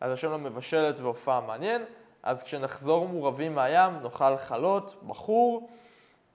אז 0.00 0.12
השם 0.12 0.30
לה 0.30 0.36
מבשלת 0.36 1.00
והופעה 1.00 1.40
מעניין. 1.40 1.84
אז 2.22 2.42
כשנחזור 2.42 3.08
מורבים 3.08 3.54
מהים, 3.54 3.92
נאכל 4.02 4.36
חלות, 4.36 5.02
בחור, 5.06 5.70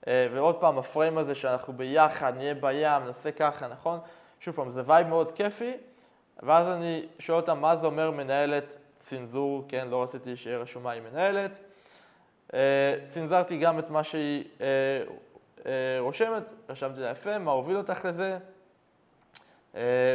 אה, 0.08 0.28
ועוד 0.32 0.60
פעם, 0.60 0.78
ה 0.78 0.85
frame 0.85 1.18
הזה 1.18 1.34
שאנחנו 1.34 1.72
ביחד, 1.72 2.36
נהיה 2.36 2.54
בים, 2.54 3.04
נעשה 3.06 3.32
ככה, 3.32 3.68
נכון? 3.68 3.98
שוב 4.40 4.54
פעם, 4.54 4.70
זה 4.70 4.82
vibe 4.86 5.08
מאוד 5.08 5.32
כיפי, 5.32 5.72
ואז 6.42 6.66
אני 6.66 7.06
שואל 7.18 7.40
אותה 7.40 7.54
מה 7.54 7.76
זה 7.76 7.86
אומר 7.86 8.10
מנהלת 8.10 8.76
צנזור, 8.98 9.64
כן, 9.68 9.88
לא 9.90 10.02
רציתי 10.02 10.36
שיהיה 10.36 10.58
רשומה 10.58 10.90
היא 10.90 11.02
מנהלת. 11.02 11.58
אה, 12.54 12.94
צנזרתי 13.08 13.58
גם 13.58 13.78
את 13.78 13.90
מה 13.90 14.04
שהיא 14.04 14.44
אה, 14.60 14.66
אה, 15.66 16.00
רושמת, 16.00 16.42
רשמתי 16.68 17.00
לה 17.00 17.10
יפה, 17.10 17.38
מה 17.38 17.50
הוביל 17.50 17.76
אותך 17.76 18.04
לזה, 18.04 18.38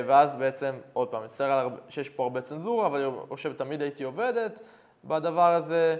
ואז 0.05 0.35
בעצם, 0.35 0.75
עוד 0.93 1.07
פעם, 1.07 1.23
מצטער 1.23 1.67
שיש 1.89 2.09
פה 2.09 2.23
הרבה 2.23 2.41
צנזורה, 2.41 2.85
אבל 2.87 3.05
אני 3.05 3.13
חושב 3.29 3.53
תמיד 3.53 3.81
הייתי 3.81 4.03
עובדת 4.03 4.59
בדבר 5.05 5.53
הזה, 5.53 5.95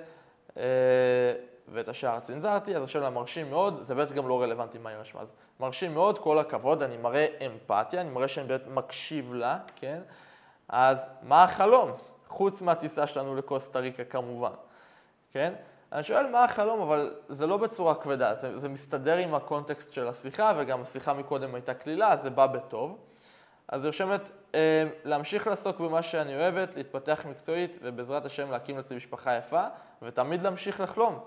ואת 1.68 1.90
השאר 1.90 2.20
צנזרתי, 2.20 2.76
אז 2.76 2.84
עכשיו 2.84 3.12
מרשים 3.12 3.50
מאוד, 3.50 3.82
זה 3.82 3.96
בטח 3.96 4.14
גם 4.14 4.28
לא 4.28 4.42
רלוונטי 4.42 4.78
מה 4.78 4.90
היא 4.90 4.98
רשמה, 4.98 5.22
אז 5.22 5.36
מרשים 5.60 5.94
מאוד, 5.94 6.18
כל 6.18 6.40
הכבוד, 6.40 6.84
אני 6.84 6.98
מראה 6.98 7.26
אמפתיה, 7.46 8.02
אני 8.02 8.10
מראה 8.10 8.28
שאני 8.28 8.48
באמת 8.48 8.68
מקשיב 8.68 9.34
לה, 9.34 9.58
כן? 9.76 10.02
אז 10.70 11.08
מה 11.22 11.44
החלום? 11.44 11.92
חוץ 12.28 12.62
מהטיסה 12.62 13.08
שלנו 13.08 13.36
לקוסטה 13.36 13.80
ריקה 13.80 14.04
כמובן, 14.04 14.54
כן? 15.34 15.54
אני 15.92 16.04
שואל 16.04 16.32
מה 16.32 16.44
החלום, 16.44 16.82
אבל 16.82 17.16
זה 17.30 17.48
לא 17.48 17.58
בצורה 17.58 17.96
כבדה, 17.96 18.36
זה, 18.36 18.60
זה 18.60 18.70
מסתדר 18.70 19.18
עם 19.18 19.36
הקונטקסט 19.36 19.94
של 19.94 20.08
השיחה, 20.08 20.54
וגם 20.58 20.82
השיחה 20.82 21.14
מקודם 21.14 21.56
הייתה 21.56 21.74
קלילה, 21.74 22.12
אז 22.12 22.22
זה 22.22 22.30
בא 22.30 22.48
בטוב. 22.48 22.98
אז 23.68 23.84
היא 23.84 23.88
רושמת, 23.88 24.32
אה, 24.56 24.84
להמשיך 25.04 25.48
לעסוק 25.48 25.80
במה 25.80 26.02
שאני 26.02 26.36
אוהבת, 26.36 26.76
להתפתח 26.76 27.26
מקצועית, 27.30 27.78
ובעזרת 27.82 28.26
השם 28.26 28.52
להקים 28.52 28.78
לעצמי 28.78 28.98
משפחה 28.98 29.36
יפה, 29.38 29.64
ותמיד 30.02 30.44
להמשיך 30.44 30.80
לחלום. 30.80 31.20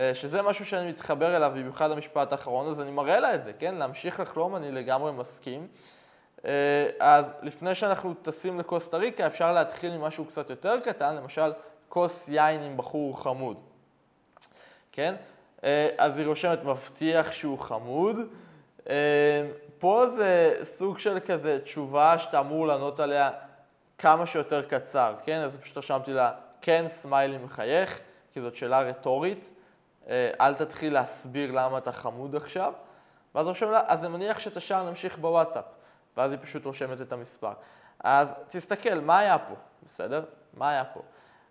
אה, 0.00 0.14
שזה 0.14 0.42
משהו 0.42 0.66
שאני 0.66 0.88
מתחבר 0.88 1.36
אליו, 1.36 1.52
במיוחד 1.54 1.90
המשפט 1.90 2.32
האחרון, 2.32 2.68
אז 2.68 2.80
אני 2.80 2.90
מראה 2.90 3.20
לה 3.20 3.34
את 3.34 3.42
זה, 3.42 3.52
כן? 3.52 3.74
להמשיך 3.74 4.20
לחלום, 4.20 4.56
אני 4.56 4.72
לגמרי 4.72 5.12
מסכים. 5.12 5.66
אה, 6.44 6.86
אז 7.00 7.32
לפני 7.42 7.74
שאנחנו 7.74 8.14
טסים 8.14 8.58
לקוסטה 8.60 8.96
ריקה, 8.96 9.26
אפשר 9.26 9.52
להתחיל 9.52 9.92
עם 9.92 10.00
משהו 10.00 10.24
קצת 10.24 10.50
יותר 10.50 10.80
קטן, 10.80 11.16
למשל 11.16 11.52
כוס 11.88 12.28
יין 12.28 12.62
עם 12.62 12.76
בחור 12.76 13.22
חמוד. 13.22 13.56
כן? 14.92 15.14
אה, 15.64 15.88
אז 15.98 16.18
היא 16.18 16.26
רושמת, 16.26 16.64
מבטיח 16.64 17.32
שהוא 17.32 17.58
חמוד. 17.58 18.16
פה 19.78 20.06
זה 20.06 20.60
סוג 20.62 20.98
של 20.98 21.18
כזה 21.26 21.58
תשובה 21.64 22.18
שאתה 22.18 22.40
אמור 22.40 22.66
לענות 22.66 23.00
עליה 23.00 23.30
כמה 23.98 24.26
שיותר 24.26 24.62
קצר, 24.62 25.14
כן? 25.24 25.40
אז 25.40 25.56
פשוט 25.56 25.78
רשמתי 25.78 26.12
לה, 26.12 26.32
כן, 26.60 26.84
סמיילי 26.88 27.38
מחייך, 27.38 28.00
כי 28.32 28.40
זאת 28.40 28.56
שאלה 28.56 28.80
רטורית. 28.80 29.50
אה, 30.08 30.30
אל 30.40 30.54
תתחיל 30.54 30.92
להסביר 30.92 31.50
למה 31.52 31.78
אתה 31.78 31.92
חמוד 31.92 32.36
עכשיו. 32.36 32.72
ואז 33.34 33.46
רושם 33.46 33.70
לה, 33.70 33.82
אז 33.86 34.04
אני 34.04 34.12
מניח 34.12 34.38
שאת 34.38 34.56
השאר 34.56 34.88
נמשיך 34.88 35.18
בוואטסאפ. 35.18 35.64
ואז 36.16 36.30
היא 36.30 36.40
פשוט 36.42 36.64
רושמת 36.64 37.00
את 37.00 37.12
המספר. 37.12 37.52
אז 38.04 38.34
תסתכל, 38.48 39.00
מה 39.00 39.18
היה 39.18 39.38
פה, 39.38 39.54
בסדר? 39.82 40.24
מה 40.54 40.70
היה 40.70 40.84
פה? 40.84 41.00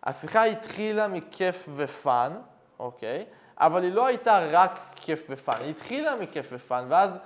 השיחה 0.04 0.44
התחילה 0.44 1.08
מכיף 1.08 1.70
ו 1.76 1.89
fun, 1.89 2.42
אוקיי? 2.80 3.26
אבל 3.58 3.84
היא 3.84 3.94
לא 3.94 4.06
הייתה 4.06 4.40
רק 4.52 4.80
כיף 4.96 5.28
ו 5.30 5.35
fun, 5.35 5.56
היא 5.60 5.70
התחילה 5.70 6.16
מכיף 6.16 6.50
ופאן, 6.52 6.86
ואז 6.90 7.18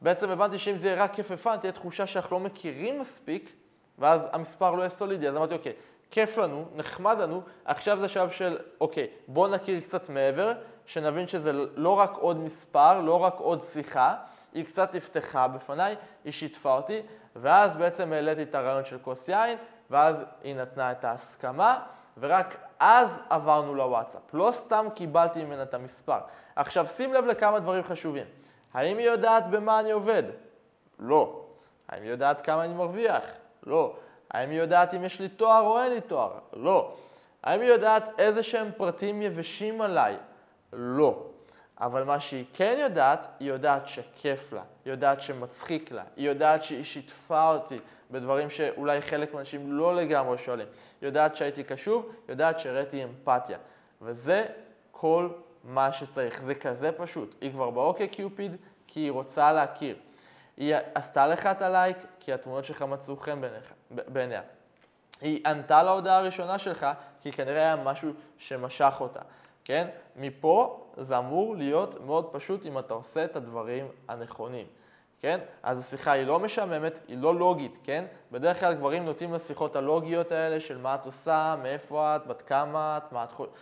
בעצם 0.00 0.30
הבנתי 0.30 0.58
שאם 0.58 0.76
זה 0.76 0.88
יהיה 0.88 1.04
רק 1.04 1.14
כיף 1.14 1.26
ופאן, 1.30 1.56
תהיה 1.56 1.72
תחושה 1.72 2.06
שאנחנו 2.06 2.38
לא 2.38 2.44
מכירים 2.44 3.00
מספיק, 3.00 3.52
ואז 3.98 4.28
המספר 4.32 4.70
לא 4.70 4.80
יהיה 4.80 4.90
סולידי. 4.90 5.28
אז 5.28 5.36
אמרתי, 5.36 5.54
אוקיי, 5.54 5.72
כיף 6.10 6.38
לנו, 6.38 6.64
נחמד 6.74 7.18
לנו, 7.18 7.42
עכשיו 7.64 7.98
זה 8.00 8.08
שלב 8.08 8.30
של, 8.30 8.58
אוקיי, 8.80 9.06
בוא 9.28 9.48
נכיר 9.48 9.80
קצת 9.80 10.08
מעבר, 10.08 10.52
שנבין 10.86 11.28
שזה 11.28 11.52
לא 11.52 11.90
רק 11.90 12.12
עוד 12.14 12.36
מספר, 12.36 13.00
לא 13.00 13.20
רק 13.20 13.34
עוד 13.38 13.62
שיחה, 13.62 14.14
היא 14.52 14.64
קצת 14.64 14.94
נפתחה 14.94 15.48
בפניי, 15.48 15.96
היא 16.24 16.32
שיתפה 16.32 16.76
אותי, 16.76 17.02
ואז 17.36 17.76
בעצם 17.76 18.12
העליתי 18.12 18.42
את 18.42 18.54
הרעיון 18.54 18.84
של 18.84 18.98
כוס 18.98 19.28
יין, 19.28 19.58
ואז 19.90 20.24
היא 20.42 20.56
נתנה 20.56 20.92
את 20.92 21.04
ההסכמה, 21.04 21.80
ורק 22.18 22.56
אז 22.78 23.20
עברנו 23.30 23.74
לוואטסאפ. 23.74 24.34
לא 24.34 24.50
סתם 24.50 24.86
קיבלתי 24.94 25.44
ממנה 25.44 25.62
את 25.62 25.74
המספר. 25.74 26.18
עכשיו 26.56 26.86
שים 26.86 27.14
לב 27.14 27.24
לכמה 27.26 27.60
דברים 27.60 27.82
חשובים. 27.82 28.26
האם 28.74 28.98
היא 28.98 29.06
יודעת 29.06 29.48
במה 29.48 29.80
אני 29.80 29.90
עובד? 29.90 30.22
לא. 30.98 31.44
האם 31.88 32.02
היא 32.02 32.10
יודעת 32.10 32.40
כמה 32.40 32.64
אני 32.64 32.74
מרוויח? 32.74 33.22
לא. 33.66 33.96
האם 34.30 34.50
היא 34.50 34.58
יודעת 34.58 34.94
אם 34.94 35.04
יש 35.04 35.20
לי 35.20 35.28
תואר 35.28 35.60
או 35.60 35.82
אין 35.82 35.92
לי 35.92 36.00
תואר? 36.00 36.30
לא. 36.52 36.94
האם 37.42 37.60
היא 37.60 37.68
יודעת 37.68 38.10
איזה 38.18 38.42
שהם 38.42 38.70
פרטים 38.76 39.22
יבשים 39.22 39.80
עליי? 39.80 40.16
לא. 40.76 41.26
אבל 41.80 42.04
מה 42.04 42.20
שהיא 42.20 42.44
כן 42.52 42.76
יודעת, 42.80 43.26
היא 43.40 43.48
יודעת 43.48 43.88
שכיף 43.88 44.52
לה, 44.52 44.62
היא 44.84 44.92
יודעת 44.92 45.20
שמצחיק 45.20 45.92
לה, 45.92 46.02
היא 46.16 46.28
יודעת 46.28 46.64
שהיא 46.64 46.84
שיתפה 46.84 47.54
אותי 47.54 47.78
בדברים 48.10 48.50
שאולי 48.50 49.02
חלק 49.02 49.34
מהאנשים 49.34 49.72
לא 49.72 49.96
לגמרי 49.96 50.38
שואלים. 50.38 50.66
היא 51.00 51.06
יודעת 51.08 51.36
שהייתי 51.36 51.64
קשוב, 51.64 52.04
היא 52.04 52.12
יודעת 52.28 52.58
שהראיתי 52.58 53.04
אמפתיה. 53.04 53.58
וזה 54.02 54.46
כל 54.90 55.28
מה 55.64 55.92
שצריך, 55.92 56.42
זה 56.42 56.54
כזה 56.54 56.92
פשוט. 56.92 57.34
היא 57.40 57.52
כבר 57.52 57.70
באוקיי 57.70 58.08
קיופיד 58.08 58.56
כי 58.86 59.00
היא 59.00 59.10
רוצה 59.10 59.52
להכיר. 59.52 59.96
היא 60.56 60.74
עשתה 60.94 61.26
לך 61.26 61.46
את 61.46 61.62
הלייק 61.62 61.96
כי 62.20 62.32
התמונות 62.32 62.64
שלך 62.64 62.82
מצאו 62.82 63.16
חן 63.16 63.40
בעיניה. 63.90 64.42
היא 65.20 65.40
ענתה 65.46 65.82
להודעה 65.82 66.18
הראשונה 66.18 66.58
שלך 66.58 66.86
כי 67.22 67.32
כנראה 67.32 67.62
היה 67.62 67.76
משהו 67.76 68.12
שמשך 68.38 68.94
אותה. 69.00 69.20
כן? 69.64 69.88
מפה 70.16 70.86
זה 70.96 71.18
אמור 71.18 71.56
להיות 71.56 72.00
מאוד 72.06 72.28
פשוט 72.32 72.66
אם 72.66 72.78
אתה 72.78 72.94
עושה 72.94 73.24
את 73.24 73.36
הדברים 73.36 73.86
הנכונים. 74.08 74.66
כן? 75.20 75.40
אז 75.62 75.78
השיחה 75.78 76.12
היא 76.12 76.26
לא 76.26 76.40
משעממת, 76.40 76.98
היא 77.08 77.18
לא 77.18 77.34
לוגית, 77.34 77.78
כן? 77.84 78.04
בדרך 78.32 78.60
כלל 78.60 78.74
גברים 78.74 79.04
נוטים 79.04 79.34
לשיחות 79.34 79.76
הלוגיות 79.76 80.32
האלה 80.32 80.60
של 80.60 80.78
מה 80.78 80.94
את 80.94 81.06
עושה, 81.06 81.56
מאיפה 81.62 82.16
את, 82.16 82.26
בת 82.26 82.42
כמה 82.42 82.98
את, 82.98 83.12
מה 83.12 83.24
את 83.24 83.32
חושבת. 83.32 83.52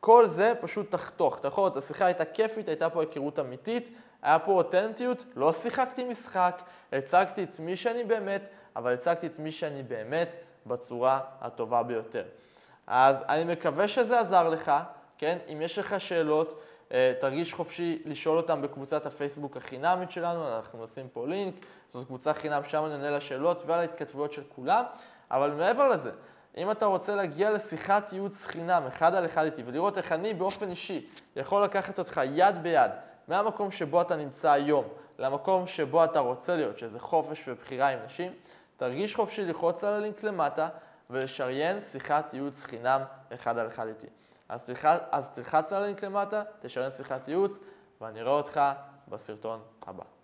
כל 0.00 0.26
זה 0.28 0.52
פשוט 0.60 0.90
תחתוך. 0.90 1.38
לראות, 1.44 1.76
השיחה 1.76 2.04
הייתה 2.04 2.24
כיפית, 2.24 2.68
הייתה 2.68 2.90
פה 2.90 3.00
היכרות 3.00 3.38
אמיתית, 3.38 3.90
היה 4.22 4.38
פה 4.38 4.52
אותנטיות, 4.52 5.24
לא 5.36 5.52
שיחקתי 5.52 6.04
משחק, 6.04 6.62
הצגתי 6.92 7.44
את 7.44 7.60
מי 7.60 7.76
שאני 7.76 8.04
באמת, 8.04 8.42
אבל 8.76 8.94
הצגתי 8.94 9.26
את 9.26 9.38
מי 9.38 9.52
שאני 9.52 9.82
באמת 9.82 10.36
בצורה 10.66 11.20
הטובה 11.40 11.82
ביותר. 11.82 12.24
אז 12.86 13.16
אני 13.28 13.52
מקווה 13.52 13.88
שזה 13.88 14.20
עזר 14.20 14.48
לך, 14.48 14.72
כן? 15.18 15.38
אם 15.52 15.62
יש 15.62 15.78
לך 15.78 16.00
שאלות, 16.00 16.62
אה, 16.92 17.12
תרגיש 17.20 17.54
חופשי 17.54 18.02
לשאול 18.04 18.36
אותם 18.36 18.62
בקבוצת 18.62 19.06
הפייסבוק 19.06 19.56
החינמית 19.56 20.10
שלנו, 20.10 20.56
אנחנו 20.56 20.84
נשים 20.84 21.08
פה 21.12 21.26
לינק, 21.26 21.54
זאת 21.88 22.06
קבוצה 22.06 22.34
חינם, 22.34 22.62
שם 22.68 22.84
אני 22.84 22.94
עונה 22.94 23.10
לשאלות 23.10 23.62
ועל 23.66 23.80
ההתכתבויות 23.80 24.32
של 24.32 24.42
כולם, 24.54 24.84
אבל 25.30 25.50
מעבר 25.50 25.88
לזה, 25.88 26.10
אם 26.56 26.70
אתה 26.70 26.86
רוצה 26.86 27.14
להגיע 27.14 27.50
לשיחת 27.50 28.12
ייעוץ 28.12 28.46
חינם, 28.46 28.82
אחד 28.86 29.14
על 29.14 29.24
אחד 29.24 29.44
איתי, 29.44 29.62
ולראות 29.66 29.98
איך 29.98 30.12
אני 30.12 30.34
באופן 30.34 30.70
אישי 30.70 31.06
יכול 31.36 31.64
לקחת 31.64 31.98
אותך 31.98 32.20
יד 32.24 32.62
ביד 32.62 32.90
מהמקום 33.28 33.70
שבו 33.70 34.00
אתה 34.00 34.16
נמצא 34.16 34.50
היום 34.50 34.84
למקום 35.18 35.66
שבו 35.66 36.04
אתה 36.04 36.18
רוצה 36.18 36.56
להיות, 36.56 36.78
שזה 36.78 37.00
חופש 37.00 37.48
ובחירה 37.48 37.88
עם 37.88 37.98
נשים, 38.06 38.32
תרגיש 38.76 39.16
חופשי 39.16 39.44
ללחוץ 39.44 39.84
על 39.84 39.92
הלינק 39.92 40.22
למטה 40.22 40.68
ולשריין 41.10 41.80
שיחת 41.92 42.34
ייעוץ 42.34 42.64
חינם 42.64 43.00
אחד 43.34 43.58
על 43.58 43.66
אחד 43.66 43.86
איתי. 43.86 44.06
אז, 44.48 44.64
תלחץ, 44.64 45.00
אז 45.10 45.30
תלחץ 45.30 45.72
על 45.72 45.82
הלינק 45.82 46.04
למטה, 46.04 46.42
תשריין 46.60 46.90
שיחת 46.90 47.28
ייעוץ, 47.28 47.58
ואני 48.00 48.20
אראה 48.20 48.32
אותך 48.32 48.60
בסרטון 49.08 49.60
הבא. 49.86 50.15